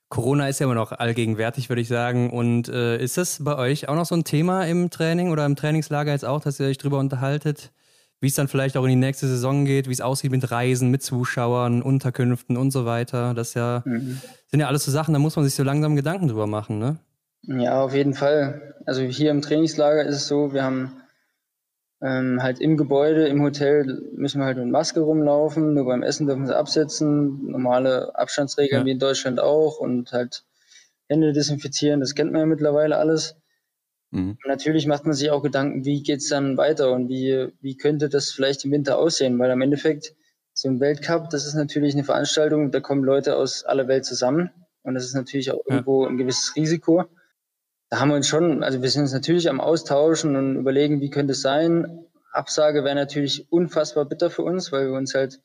[0.08, 2.30] Corona ist ja immer noch allgegenwärtig, würde ich sagen.
[2.30, 5.56] Und äh, ist das bei euch auch noch so ein Thema im Training oder im
[5.56, 7.72] Trainingslager jetzt auch, dass ihr euch darüber unterhaltet,
[8.20, 10.90] wie es dann vielleicht auch in die nächste Saison geht, wie es aussieht mit Reisen,
[10.90, 13.34] mit Zuschauern, Unterkünften und so weiter?
[13.34, 14.20] Das ja, mhm.
[14.48, 16.98] sind ja alles so Sachen, da muss man sich so langsam Gedanken drüber machen, ne?
[17.42, 18.74] Ja, auf jeden Fall.
[18.84, 21.00] Also hier im Trainingslager ist es so, wir haben
[22.02, 26.26] ähm, halt im Gebäude, im Hotel müssen wir halt mit Maske rumlaufen, nur beim Essen
[26.26, 28.86] dürfen sie absetzen, normale Abstandsregeln ja.
[28.86, 30.44] wie in Deutschland auch und halt
[31.08, 33.36] Hände desinfizieren, das kennt man ja mittlerweile alles.
[34.10, 34.38] Mhm.
[34.46, 38.30] Natürlich macht man sich auch Gedanken, wie geht's dann weiter und wie, wie könnte das
[38.30, 40.14] vielleicht im Winter aussehen, weil am Endeffekt
[40.52, 44.50] so ein Weltcup, das ist natürlich eine Veranstaltung, da kommen Leute aus aller Welt zusammen
[44.82, 45.74] und das ist natürlich auch ja.
[45.74, 47.04] irgendwo ein gewisses Risiko
[47.90, 51.10] da haben wir uns schon, also wir sind uns natürlich am Austauschen und überlegen, wie
[51.10, 52.04] könnte es sein.
[52.32, 55.40] Absage wäre natürlich unfassbar bitter für uns, weil wir uns halt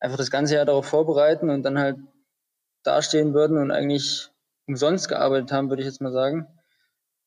[0.00, 1.98] einfach das ganze Jahr darauf vorbereiten und dann halt
[2.82, 4.30] dastehen würden und eigentlich
[4.66, 6.48] umsonst gearbeitet haben, würde ich jetzt mal sagen.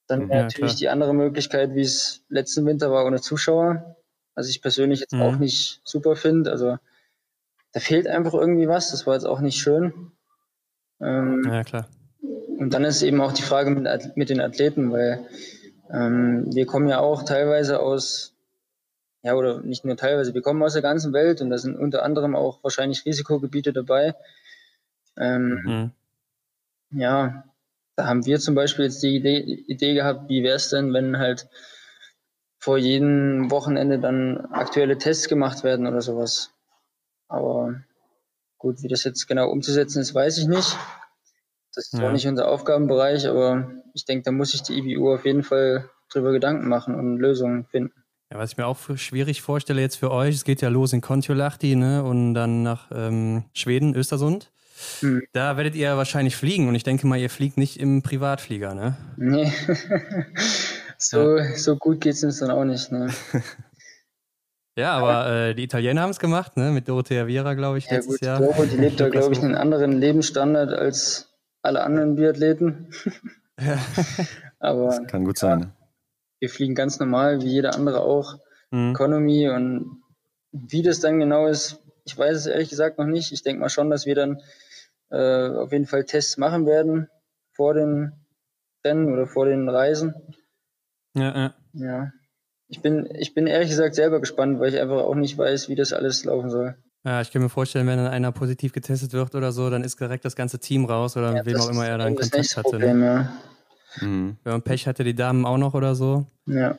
[0.08, 0.80] Dann wäre ja, natürlich klar.
[0.80, 3.98] die andere Möglichkeit, wie es letzten Winter war, ohne Zuschauer.
[4.36, 5.22] Was ich persönlich jetzt mhm.
[5.22, 6.52] auch nicht super finde.
[6.52, 6.78] Also
[7.74, 8.92] da fehlt einfach irgendwie was.
[8.92, 10.12] Das war jetzt auch nicht schön.
[11.02, 11.88] Ähm, ja, klar.
[12.58, 15.28] Und dann ist eben auch die Frage mit, mit den Athleten, weil
[15.92, 18.36] ähm, wir kommen ja auch teilweise aus,
[19.22, 22.04] ja, oder nicht nur teilweise, wir kommen aus der ganzen Welt und da sind unter
[22.04, 24.16] anderem auch wahrscheinlich Risikogebiete dabei.
[25.18, 27.00] Ähm, mhm.
[27.00, 27.44] Ja,
[27.98, 31.18] da haben wir zum Beispiel jetzt die Idee, Idee gehabt, wie wäre es denn, wenn
[31.18, 31.50] halt
[32.60, 36.52] vor jedem Wochenende dann aktuelle Tests gemacht werden oder sowas.
[37.28, 37.82] Aber
[38.60, 40.78] gut, wie das jetzt genau umzusetzen ist, weiß ich nicht.
[41.74, 42.12] Das ist zwar ja.
[42.12, 46.32] nicht unser Aufgabenbereich, aber ich denke, da muss sich die IBU auf jeden Fall drüber
[46.32, 48.04] Gedanken machen und Lösungen finden.
[48.32, 51.02] Ja, was ich mir auch schwierig vorstelle jetzt für euch, es geht ja los in
[51.02, 54.52] Kontiolahti ne, und dann nach ähm, Schweden, Östersund.
[55.00, 55.24] Hm.
[55.34, 58.96] Da werdet ihr wahrscheinlich fliegen und ich denke mal, ihr fliegt nicht im Privatflieger, ne?
[59.18, 59.52] Nee.
[60.98, 61.56] so, ja.
[61.56, 63.14] so gut geht es uns dann auch nicht, ne?
[64.78, 66.70] Ja, aber äh, die Italiener haben es gemacht, ne?
[66.70, 68.40] Mit Dorothea Viera, glaube ich, ja, letztes gut, Jahr.
[68.40, 72.94] Doro, die lebt da, glaube ich, einen anderen Lebensstandard als alle anderen Biathleten.
[73.60, 73.80] Ja.
[74.60, 75.74] Aber das kann gut sein.
[76.40, 78.38] wir fliegen ganz normal, wie jeder andere auch,
[78.70, 78.92] mhm.
[78.92, 80.04] Economy und
[80.52, 83.32] wie das dann genau ist, Ich weiß es ehrlich gesagt noch nicht.
[83.32, 84.42] Ich denke mal schon, dass wir dann
[85.10, 87.08] äh, auf jeden Fall Tests machen werden
[87.54, 88.14] vor den
[88.86, 90.14] Rennen oder vor den Reisen.
[91.16, 91.54] Ja, ja.
[91.74, 92.12] Ja.
[92.70, 95.76] Ich bin, ich bin ehrlich gesagt selber gespannt, weil ich einfach auch nicht weiß, wie
[95.76, 96.76] das alles laufen soll.
[97.06, 100.00] Ja, ich kann mir vorstellen, wenn dann einer positiv getestet wird oder so, dann ist
[100.00, 102.70] direkt das ganze Team raus oder Ja, wem auch immer er dann das Kontakt hatte.
[102.70, 103.06] Problem, Ne?
[103.06, 104.06] ja.
[104.06, 104.38] Mhm.
[104.44, 106.28] Wenn man Pech hatte, die Damen auch noch oder so.
[106.46, 106.78] Ja,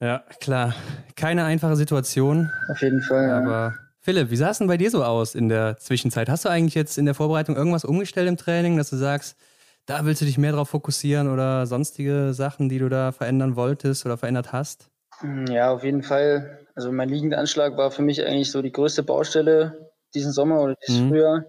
[0.00, 0.74] Ja, klar.
[1.16, 3.28] Keine einfache Situation, auf jeden Fall.
[3.28, 3.74] Ja.
[4.08, 6.30] Philipp, wie sah es denn bei dir so aus in der Zwischenzeit?
[6.30, 9.36] Hast du eigentlich jetzt in der Vorbereitung irgendwas umgestellt im Training, dass du sagst,
[9.84, 14.06] da willst du dich mehr drauf fokussieren oder sonstige Sachen, die du da verändern wolltest
[14.06, 14.88] oder verändert hast?
[15.50, 16.66] Ja, auf jeden Fall.
[16.74, 21.02] Also mein Liegendanschlag war für mich eigentlich so die größte Baustelle diesen Sommer oder dieses
[21.02, 21.08] Mhm.
[21.10, 21.44] Frühjahr.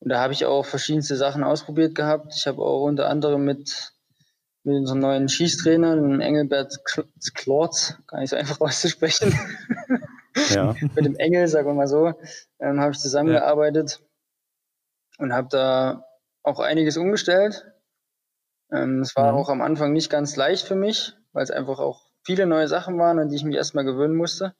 [0.00, 2.34] Und da habe ich auch verschiedenste Sachen ausprobiert gehabt.
[2.36, 3.94] Ich habe auch unter anderem mit,
[4.64, 6.76] mit unserem neuen Schießtrainer, dem Engelbert
[7.32, 9.32] Klorz, gar nicht so einfach auszusprechen,
[10.48, 10.74] Ja.
[10.94, 12.14] mit dem Engel, sagen wir mal so,
[12.58, 14.00] ähm, habe ich zusammengearbeitet
[15.18, 16.04] und habe da
[16.42, 17.66] auch einiges umgestellt.
[18.72, 19.38] Ähm, es war Mhm.
[19.38, 22.98] auch am Anfang nicht ganz leicht für mich, weil es einfach auch viele neue Sachen
[22.98, 24.54] waren, an die ich mich erstmal gewöhnen musste.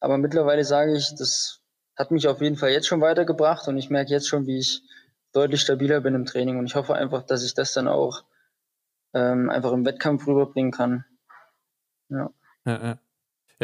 [0.00, 1.60] Aber mittlerweile sage ich, das
[1.96, 4.82] hat mich auf jeden Fall jetzt schon weitergebracht und ich merke jetzt schon, wie ich
[5.32, 8.24] deutlich stabiler bin im Training und ich hoffe einfach, dass ich das dann auch
[9.14, 11.04] ähm, einfach im Wettkampf rüberbringen kann.
[12.08, 12.30] Ja,
[12.66, 12.78] ja.
[12.84, 12.98] ja,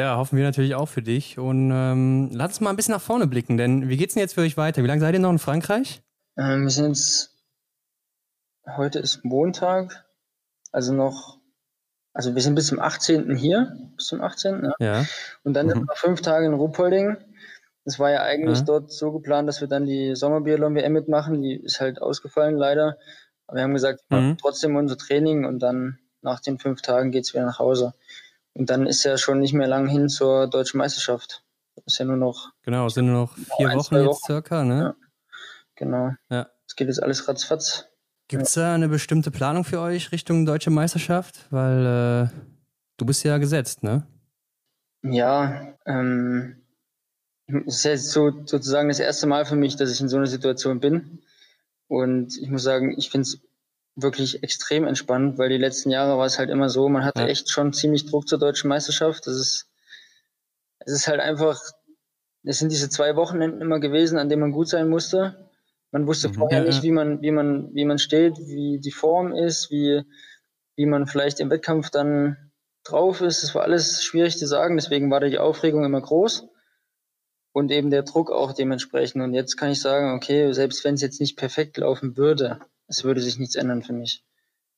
[0.06, 1.38] hoffen wir natürlich auch für dich.
[1.38, 4.34] Und ähm, lass uns mal ein bisschen nach vorne blicken, denn wie geht's denn jetzt
[4.34, 4.82] für euch weiter?
[4.82, 6.02] Wie lange seid ihr noch in Frankreich?
[6.36, 7.34] Ähm, wir sind jetzt,
[8.76, 10.04] heute ist Montag,
[10.72, 11.38] also noch,
[12.12, 13.34] also wir sind bis zum 18.
[13.36, 14.64] hier, bis zum 18.
[14.64, 14.72] Ja.
[15.00, 15.04] Ja.
[15.42, 15.82] Und dann sind Mhm.
[15.82, 17.16] wir noch fünf Tage in Ruhpolding.
[17.84, 18.64] Das war ja eigentlich Ja.
[18.64, 21.42] dort so geplant, dass wir dann die Sommerbiathlon-WM mitmachen.
[21.42, 22.98] Die ist halt ausgefallen leider.
[23.46, 24.38] Aber wir haben gesagt, wir machen Mhm.
[24.38, 27.94] trotzdem unser Training und dann nach den fünf Tagen geht's wieder nach Hause.
[28.54, 31.44] Und dann ist ja schon nicht mehr lang hin zur deutschen Meisterschaft.
[31.86, 34.26] Ist ja nur noch, Genau, es sind nur noch vier Wochen zwei jetzt Wochen.
[34.26, 34.78] circa, ne?
[34.80, 34.94] Ja.
[35.76, 36.10] genau.
[36.28, 36.48] Ja.
[36.66, 37.86] Es geht jetzt alles ratzfatz.
[38.26, 41.46] Gibt's da eine bestimmte Planung für euch Richtung deutsche Meisterschaft?
[41.50, 42.40] Weil äh,
[42.98, 44.06] du bist ja gesetzt, ne?
[45.02, 46.56] Ja, ähm,
[47.46, 50.26] es ist jetzt so, sozusagen das erste Mal für mich, dass ich in so einer
[50.26, 51.22] Situation bin.
[51.86, 53.40] Und ich muss sagen, ich finde es
[54.02, 57.28] wirklich extrem entspannt, weil die letzten Jahre war es halt immer so, man hatte Ja.
[57.28, 59.26] echt schon ziemlich Druck zur deutschen Meisterschaft.
[59.26, 59.68] Das ist,
[60.80, 61.60] es ist halt einfach,
[62.44, 65.50] es sind diese zwei Wochenenden immer gewesen, an denen man gut sein musste.
[65.90, 66.34] Man wusste Mhm.
[66.34, 70.02] vorher Ja, nicht, wie man, wie man, wie man steht, wie die Form ist, wie,
[70.76, 72.52] wie man vielleicht im Wettkampf dann
[72.84, 73.42] drauf ist.
[73.42, 76.48] Das war alles schwierig zu sagen, deswegen war die Aufregung immer groß
[77.52, 79.22] und eben der Druck auch dementsprechend.
[79.22, 83.04] Und jetzt kann ich sagen, okay, selbst wenn es jetzt nicht perfekt laufen würde, es
[83.04, 84.24] würde sich nichts ändern für mich.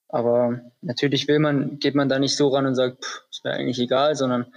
[0.09, 3.79] Aber natürlich will man, geht man da nicht so ran und sagt, ist mir eigentlich
[3.79, 4.53] egal, sondern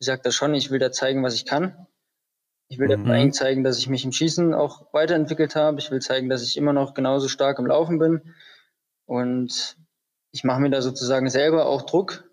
[0.00, 1.86] ich sage da schon, ich will da zeigen, was ich kann.
[2.68, 3.10] Ich will da Mhm.
[3.10, 5.78] allem zeigen, dass ich mich im Schießen auch weiterentwickelt habe.
[5.78, 8.34] Ich will zeigen, dass ich immer noch genauso stark im Laufen bin.
[9.06, 9.76] Und
[10.32, 12.30] ich mache mir da sozusagen selber auch Druck,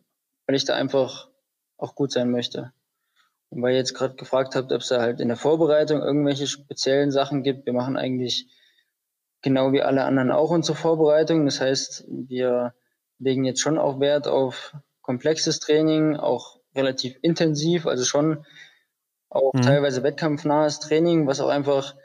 [0.47, 1.29] weil ich da einfach
[1.77, 2.73] auch gut sein möchte.
[3.49, 6.47] Und weil ihr jetzt gerade gefragt habt, ob es da halt in der Vorbereitung irgendwelche
[6.47, 8.47] speziellen Sachen gibt, wir machen eigentlich
[9.45, 11.45] genau wie alle anderen auch unsere Vorbereitung.
[11.45, 12.73] Das heißt, wir
[13.19, 18.45] legen jetzt schon auch Wert auf komplexes Training, auch relativ intensiv, also schon
[19.29, 19.61] auch Mhm.
[19.61, 21.95] teilweise wettkampfnahes Training, was auch einfach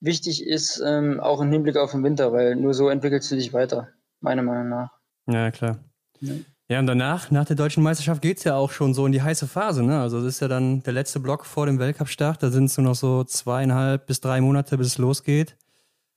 [0.00, 3.52] wichtig ist, ähm, auch im Hinblick auf den Winter, weil nur so entwickelst du dich
[3.54, 3.88] weiter,
[4.20, 4.90] meiner Meinung nach.
[5.26, 5.78] Ja, klar.
[6.20, 6.34] Ja.
[6.70, 9.46] Ja, und danach, nach der deutschen Meisterschaft, geht's ja auch schon so in die heiße
[9.46, 10.02] Phase, ne?
[10.02, 12.42] Also das ist ja dann der letzte Block vor dem Weltcup-Start.
[12.42, 15.56] Da sind es nur noch so zweieinhalb bis drei Monate, bis es losgeht.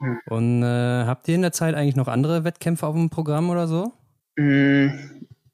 [0.02, 0.20] Mhm.
[0.30, 3.68] Und äh, habt ihr in der Zeit eigentlich noch andere Wettkämpfe auf dem Programm oder
[3.68, 3.94] so?
[4.36, 4.90] Mm,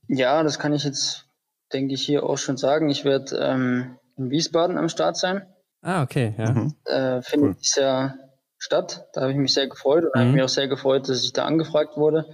[0.07, 1.25] Ja, das kann ich jetzt,
[1.73, 2.89] denke ich, hier auch schon sagen.
[2.89, 5.45] Ich werde ähm, in Wiesbaden am Start sein.
[5.81, 6.51] Ah, okay, ja.
[6.51, 6.73] Mhm.
[6.85, 7.55] Äh, findet Cool.
[7.61, 8.15] dieses Jahr
[8.57, 9.05] statt.
[9.13, 10.33] Da habe ich mich sehr gefreut und habe Mhm.
[10.35, 12.25] mich auch sehr gefreut, dass ich da angefragt wurde.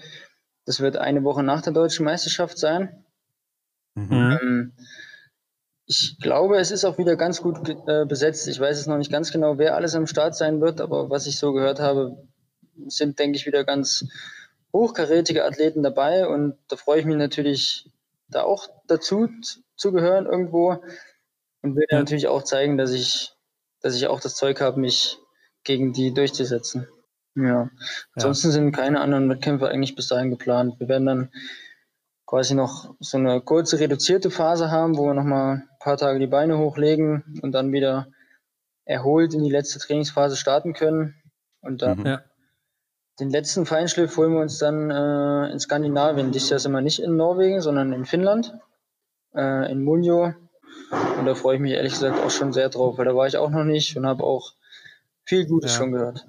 [0.66, 3.04] Das wird eine Woche nach der deutschen Meisterschaft sein.
[3.96, 4.06] Mhm.
[4.10, 4.40] Mhm.
[4.42, 4.74] Ähm,
[5.86, 8.48] ich glaube, es ist auch wieder ganz gut äh, besetzt.
[8.48, 11.28] Ich weiß es noch nicht ganz genau, wer alles am Start sein wird, aber was
[11.28, 12.18] ich so gehört habe,
[12.88, 14.06] sind, denke ich, wieder ganz
[14.72, 17.90] hochkarätige Athleten dabei und da freue ich mich natürlich,
[18.28, 19.30] da auch dazu
[19.76, 20.78] zu gehören irgendwo
[21.62, 22.00] und will Ja.
[22.00, 23.34] natürlich auch zeigen, dass ich,
[23.82, 25.18] dass ich auch das Zeug habe, mich
[25.64, 26.88] gegen die durchzusetzen.
[27.36, 27.70] Ja.
[28.16, 30.80] Ansonsten sind keine anderen Wettkämpfe eigentlich bis dahin geplant.
[30.80, 31.32] Wir werden dann
[32.34, 36.26] quasi noch so eine kurze reduzierte Phase haben, wo wir nochmal ein paar Tage die
[36.26, 38.08] Beine hochlegen und dann wieder
[38.86, 41.14] erholt in die letzte Trainingsphase starten können.
[41.62, 42.18] Und dann Mhm.
[43.20, 46.32] Den letzten Feinschliff holen wir uns dann äh, in Skandinavien.
[46.32, 48.52] Dieses Jahr sind wir nicht in Norwegen, sondern in Finnland,
[49.36, 50.34] äh, in Munjo.
[51.20, 53.38] Und da freue ich mich ehrlich gesagt auch schon sehr drauf, weil da war ich
[53.38, 54.54] auch noch nicht und habe auch
[55.24, 55.78] viel Gutes ja.
[55.78, 56.26] schon gehört.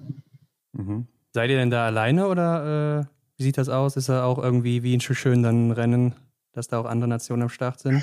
[0.72, 1.06] Mhm.
[1.32, 3.13] Seid ihr denn da alleine oder äh,
[3.44, 3.96] wie sieht das aus?
[3.96, 6.14] Ist er auch irgendwie wie ein schön dann Rennen,
[6.52, 8.02] dass da auch andere Nationen am Start sind?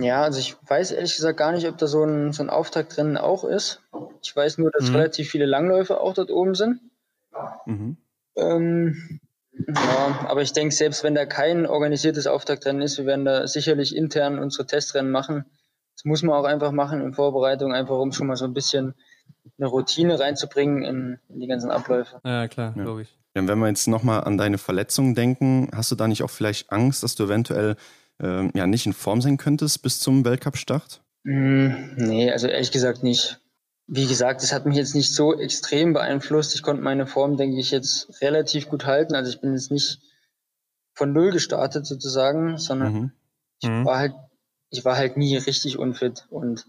[0.00, 3.18] Ja, also ich weiß ehrlich gesagt gar nicht, ob da so ein, so ein Auftaktrennen
[3.18, 3.82] auch ist.
[4.22, 4.96] Ich weiß nur, dass mhm.
[4.96, 6.80] relativ viele Langläufe auch dort oben sind.
[7.66, 7.98] Mhm.
[8.36, 9.20] Ähm,
[9.52, 13.94] ja, aber ich denke, selbst wenn da kein organisiertes Auftaktrennen ist, wir werden da sicherlich
[13.94, 15.44] intern unsere Testrennen machen.
[15.94, 18.94] Das muss man auch einfach machen in Vorbereitung, einfach um schon mal so ein bisschen
[19.58, 22.18] eine Routine reinzubringen in, in die ganzen Abläufe.
[22.24, 22.82] Ja, klar, ja.
[22.82, 23.19] logisch.
[23.34, 26.72] Ja, wenn wir jetzt nochmal an deine Verletzungen denken, hast du da nicht auch vielleicht
[26.72, 27.76] Angst, dass du eventuell
[28.20, 31.00] äh, ja nicht in Form sein könntest bis zum Weltcup-Start?
[31.22, 33.40] Mm, nee, also ehrlich gesagt nicht.
[33.86, 36.54] Wie gesagt, es hat mich jetzt nicht so extrem beeinflusst.
[36.54, 39.14] Ich konnte meine Form, denke ich, jetzt relativ gut halten.
[39.14, 40.00] Also ich bin jetzt nicht
[40.94, 43.12] von null gestartet sozusagen, sondern mhm.
[43.60, 43.84] ich mhm.
[43.84, 44.14] war halt,
[44.70, 46.26] ich war halt nie richtig unfit.
[46.30, 46.66] Und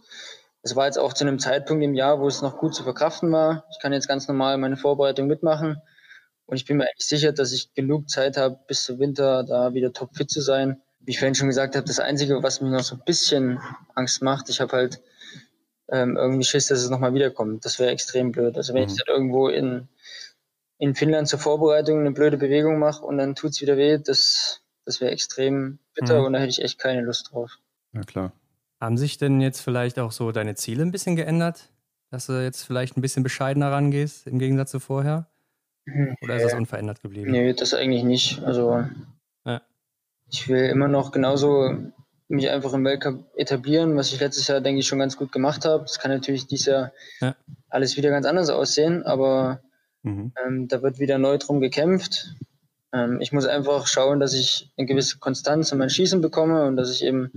[0.64, 3.32] es war jetzt auch zu einem Zeitpunkt im Jahr, wo es noch gut zu verkraften
[3.32, 3.66] war.
[3.72, 5.82] Ich kann jetzt ganz normal meine Vorbereitung mitmachen.
[6.51, 9.73] Und ich bin mir eigentlich sicher, dass ich genug Zeit habe, bis zum Winter da
[9.73, 10.81] wieder topfit zu sein.
[10.99, 13.61] Wie ich vorhin schon gesagt habe, das Einzige, was mir noch so ein bisschen
[13.95, 15.01] Angst macht, ich habe halt
[15.87, 17.63] ähm, irgendwie Schiss, dass es nochmal wiederkommt.
[17.63, 18.57] Das wäre extrem blöd.
[18.57, 18.89] Also wenn mhm.
[18.89, 19.87] ich dann irgendwo in,
[20.77, 24.61] in Finnland zur Vorbereitung eine blöde Bewegung mache und dann tut es wieder weh, das,
[24.83, 26.25] das wäre extrem bitter mhm.
[26.25, 27.59] und da hätte ich echt keine Lust drauf.
[27.93, 28.33] Ja, klar.
[28.81, 31.71] Haben sich denn jetzt vielleicht auch so deine Ziele ein bisschen geändert?
[32.09, 35.30] Dass du jetzt vielleicht ein bisschen bescheidener rangehst im Gegensatz zu vorher?
[35.86, 36.15] Mhm.
[36.21, 37.32] Oder ist das unverändert geblieben?
[37.32, 38.43] Nee, das eigentlich nicht.
[38.43, 38.86] Also
[39.45, 39.61] ja.
[40.29, 41.91] ich will immer noch genauso
[42.32, 45.65] mich einfach im Weltcup etablieren, was ich letztes Jahr, denke ich, schon ganz gut gemacht
[45.65, 45.84] habe.
[45.84, 47.36] Das kann natürlich dieses Jahr ja.
[47.69, 49.61] alles wieder ganz anders aussehen, aber
[50.03, 50.32] mhm.
[50.45, 52.36] ähm, da wird wieder neu drum gekämpft.
[52.93, 56.77] Ähm, ich muss einfach schauen, dass ich eine gewisse Konstanz in mein Schießen bekomme und
[56.77, 57.32] dass ich eben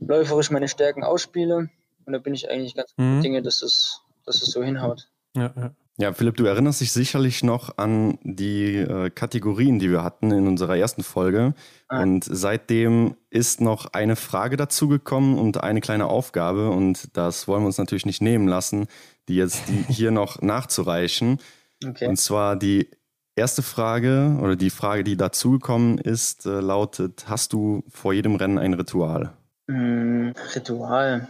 [0.00, 1.70] läuferisch meine Stärken ausspiele.
[2.06, 3.22] Und da bin ich eigentlich ganz mhm.
[3.22, 5.08] Dinge, dass es, dass es so hinhaut.
[5.36, 5.74] Ja, ja.
[5.96, 10.48] Ja, Philipp, du erinnerst dich sicherlich noch an die äh, Kategorien, die wir hatten in
[10.48, 11.54] unserer ersten Folge.
[11.86, 12.02] Ah.
[12.02, 16.70] Und seitdem ist noch eine Frage dazugekommen und eine kleine Aufgabe.
[16.70, 18.88] Und das wollen wir uns natürlich nicht nehmen lassen,
[19.28, 21.38] die jetzt die hier noch nachzureichen.
[21.86, 22.08] Okay.
[22.08, 22.90] Und zwar die
[23.36, 28.58] erste Frage oder die Frage, die dazugekommen ist, äh, lautet: Hast du vor jedem Rennen
[28.58, 29.32] ein Ritual?
[29.68, 31.28] Mm, Ritual.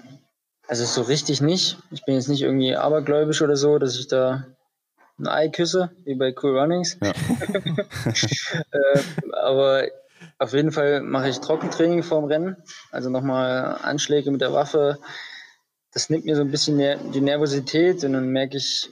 [0.66, 1.76] Also so richtig nicht.
[1.90, 4.46] Ich bin jetzt nicht irgendwie abergläubisch oder so, dass ich da
[5.18, 6.98] ein Ei küsse, wie bei Cool Runnings.
[7.02, 7.12] Ja.
[8.70, 9.02] äh,
[9.32, 9.88] aber
[10.38, 12.56] auf jeden Fall mache ich Trockentraining vorm Rennen.
[12.90, 14.98] Also nochmal Anschläge mit der Waffe.
[15.92, 16.78] Das nimmt mir so ein bisschen
[17.12, 18.90] die Nervosität und dann merke ich,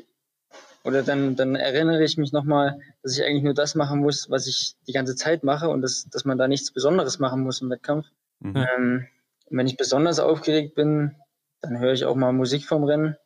[0.85, 4.47] oder dann, dann erinnere ich mich nochmal, dass ich eigentlich nur das machen muss, was
[4.47, 7.71] ich die ganze Zeit mache und das, dass man da nichts Besonderes machen muss im
[7.71, 8.07] Wettkampf.
[8.41, 8.57] Mhm.
[8.57, 9.07] Ähm,
[9.51, 11.15] wenn ich besonders aufgeregt bin,
[11.61, 13.17] dann höre ich auch mal Musik vom Rennen.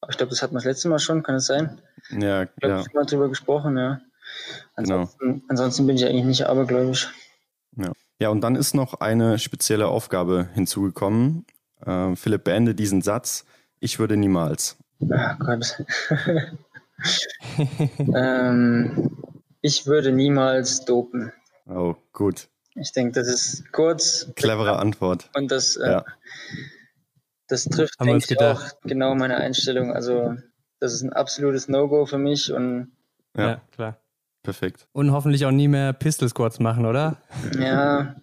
[0.00, 1.80] Aber ich glaube, das hatten wir das letzte Mal schon, kann es sein?
[2.10, 2.80] Ja, ich glaube, ja.
[2.80, 4.00] Ich mal drüber gesprochen, ja.
[4.74, 5.44] Ansonsten, genau.
[5.48, 7.12] ansonsten bin ich eigentlich nicht abergläubisch.
[7.76, 7.92] Ja.
[8.20, 11.46] ja, und dann ist noch eine spezielle Aufgabe hinzugekommen.
[11.84, 13.44] Äh, Philipp, beende diesen Satz.
[13.80, 14.76] Ich würde niemals.
[15.10, 15.84] Ach Gott.
[18.14, 19.16] ähm,
[19.60, 21.32] ich würde niemals dopen.
[21.68, 22.48] Oh, gut.
[22.74, 24.30] Ich denke, das ist kurz.
[24.36, 25.30] Clevere Antwort.
[25.34, 26.04] Und das, äh, ja.
[27.48, 29.92] das trifft, denke ich, auch genau meine Einstellung.
[29.92, 30.36] Also,
[30.80, 32.52] das ist ein absolutes No-Go für mich.
[32.52, 32.92] Und
[33.36, 33.98] ja, ja, klar.
[34.42, 34.86] Perfekt.
[34.92, 37.16] Und hoffentlich auch nie mehr Pistol Squats machen, oder?
[37.58, 38.14] Ja,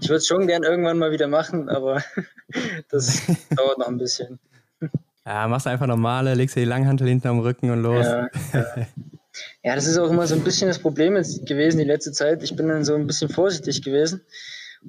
[0.00, 2.02] ich würde es schon gern irgendwann mal wieder machen, aber
[2.88, 3.22] das
[3.56, 4.40] dauert noch ein bisschen.
[5.24, 8.04] Ja, machst einfach normale, legst dir die Langhantel hinten am Rücken und los.
[8.04, 8.86] Ja, ja.
[9.62, 12.42] Ja, das ist auch immer so ein bisschen das Problem gewesen die letzte Zeit.
[12.42, 14.22] Ich bin dann so ein bisschen vorsichtig gewesen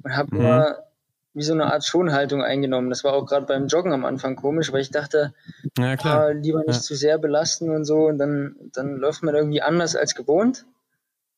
[0.02, 0.40] und habe mhm.
[0.40, 0.78] immer
[1.34, 2.90] wie so eine Art Schonhaltung eingenommen.
[2.90, 5.34] Das war auch gerade beim Joggen am Anfang komisch, weil ich dachte,
[5.78, 6.20] ja, klar.
[6.20, 6.80] Ah, lieber nicht ja.
[6.80, 8.06] zu sehr belasten und so.
[8.06, 10.66] Und dann, dann läuft man irgendwie anders als gewohnt.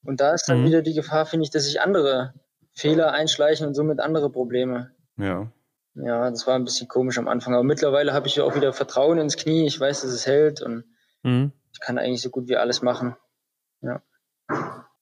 [0.05, 0.67] Und da ist dann mhm.
[0.67, 2.35] wieder die Gefahr, finde ich, dass sich andere
[2.73, 4.91] Fehler einschleichen und somit andere Probleme.
[5.17, 5.51] Ja.
[5.95, 7.55] Ja, das war ein bisschen komisch am Anfang.
[7.55, 9.67] Aber mittlerweile habe ich auch wieder Vertrauen ins Knie.
[9.67, 10.85] Ich weiß, dass es hält und
[11.23, 13.17] mhm ich kann eigentlich so gut wie alles machen.
[13.83, 14.01] Ja.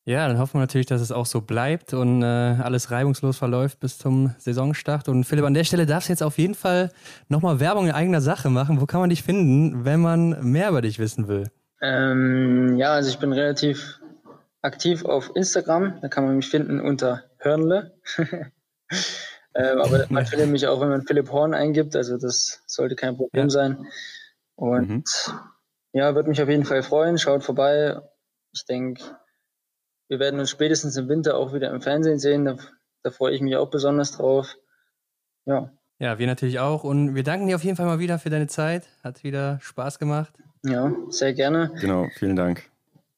[0.05, 3.79] Ja, dann hoffen wir natürlich, dass es auch so bleibt und äh, alles reibungslos verläuft
[3.79, 5.09] bis zum Saisonstart.
[5.09, 6.91] Und Philipp, an der Stelle darfst du jetzt auf jeden Fall
[7.29, 8.81] nochmal Werbung in eigener Sache machen.
[8.81, 11.51] Wo kann man dich finden, wenn man mehr über dich wissen will?
[11.81, 14.01] Ähm, ja, also ich bin relativ
[14.61, 16.01] aktiv auf Instagram.
[16.01, 17.93] Da kann man mich finden unter Hörnle.
[18.19, 18.51] ähm,
[19.55, 21.95] aber man findet mich auch, wenn man Philipp Horn eingibt.
[21.95, 23.51] Also das sollte kein Problem ja.
[23.51, 23.87] sein.
[24.57, 25.05] Und mhm.
[25.93, 27.19] Ja, würde mich auf jeden Fall freuen.
[27.19, 28.01] Schaut vorbei.
[28.53, 29.03] Ich denke,
[30.13, 32.45] wir werden uns spätestens im Winter auch wieder im Fernsehen sehen.
[32.45, 32.57] Da,
[33.03, 34.57] da freue ich mich auch besonders drauf.
[35.47, 35.73] Ja.
[35.99, 36.85] Ja, wir natürlich auch.
[36.85, 38.91] Und wir danken dir auf jeden Fall mal wieder für deine Zeit.
[39.03, 40.35] Hat wieder Spaß gemacht.
[40.67, 41.73] Ja, sehr gerne.
[41.81, 42.63] Genau, vielen Dank.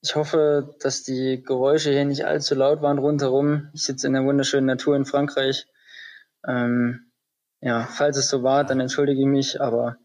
[0.02, 3.70] Ich hoffe, dass die Geräusche hier nicht allzu laut waren rundherum.
[3.72, 5.66] Ich sitze in der wunderschönen Natur in Frankreich.
[6.46, 7.10] Ähm,
[7.60, 9.96] ja, falls es so war, dann entschuldige ich mich, aber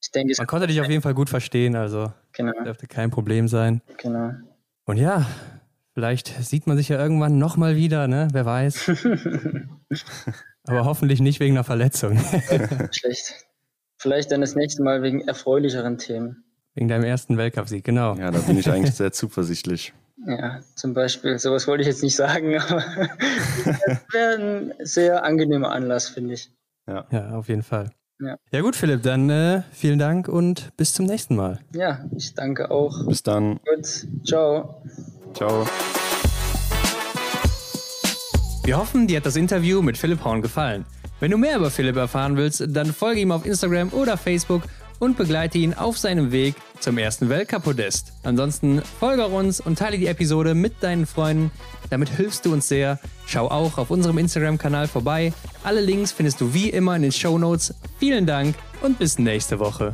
[0.00, 3.10] ich denke, es Man konnte dich auf jeden Fall gut verstehen, also genau, dürfte kein
[3.10, 3.82] Problem sein.
[3.96, 4.34] genau.
[4.86, 5.26] Und ja,
[5.94, 8.28] vielleicht sieht man sich ja irgendwann nochmal wieder, ne?
[8.32, 8.90] Wer weiß.
[10.64, 12.18] Aber hoffentlich nicht wegen einer Verletzung.
[12.92, 13.46] Schlecht.
[13.98, 16.44] Vielleicht dann das nächste Mal wegen erfreulicheren Themen.
[16.74, 18.14] wegen deinem ersten Weltcupsieg, genau.
[18.16, 19.92] Ja, da bin ich eigentlich sehr zuversichtlich.
[20.26, 22.82] Ja, zum Beispiel, sowas wollte ich jetzt nicht sagen, aber
[23.86, 26.50] das wäre ein sehr angenehmer Anlass, finde ich.
[26.86, 27.90] Ja, auf jeden Fall.
[28.20, 28.36] Ja.
[28.52, 31.60] ja gut, Philipp, dann äh, vielen Dank und bis zum nächsten Mal.
[31.74, 33.06] Ja, ich danke auch.
[33.06, 33.58] Bis dann.
[33.64, 34.82] Gut, ciao.
[35.32, 35.66] Ciao.
[38.62, 40.84] Wir hoffen, dir hat das Interview mit Philipp Horn gefallen.
[41.18, 44.62] Wenn du mehr über Philipp erfahren willst, dann folge ihm auf Instagram oder Facebook
[45.00, 48.12] und begleite ihn auf seinem Weg zum ersten Weltcup-Podest.
[48.22, 51.50] Ansonsten folge uns und teile die Episode mit deinen Freunden.
[51.90, 53.00] Damit hilfst du uns sehr.
[53.26, 55.32] Schau auch auf unserem Instagram-Kanal vorbei.
[55.64, 57.74] Alle Links findest du wie immer in den Show Notes.
[57.98, 59.92] Vielen Dank und bis nächste Woche.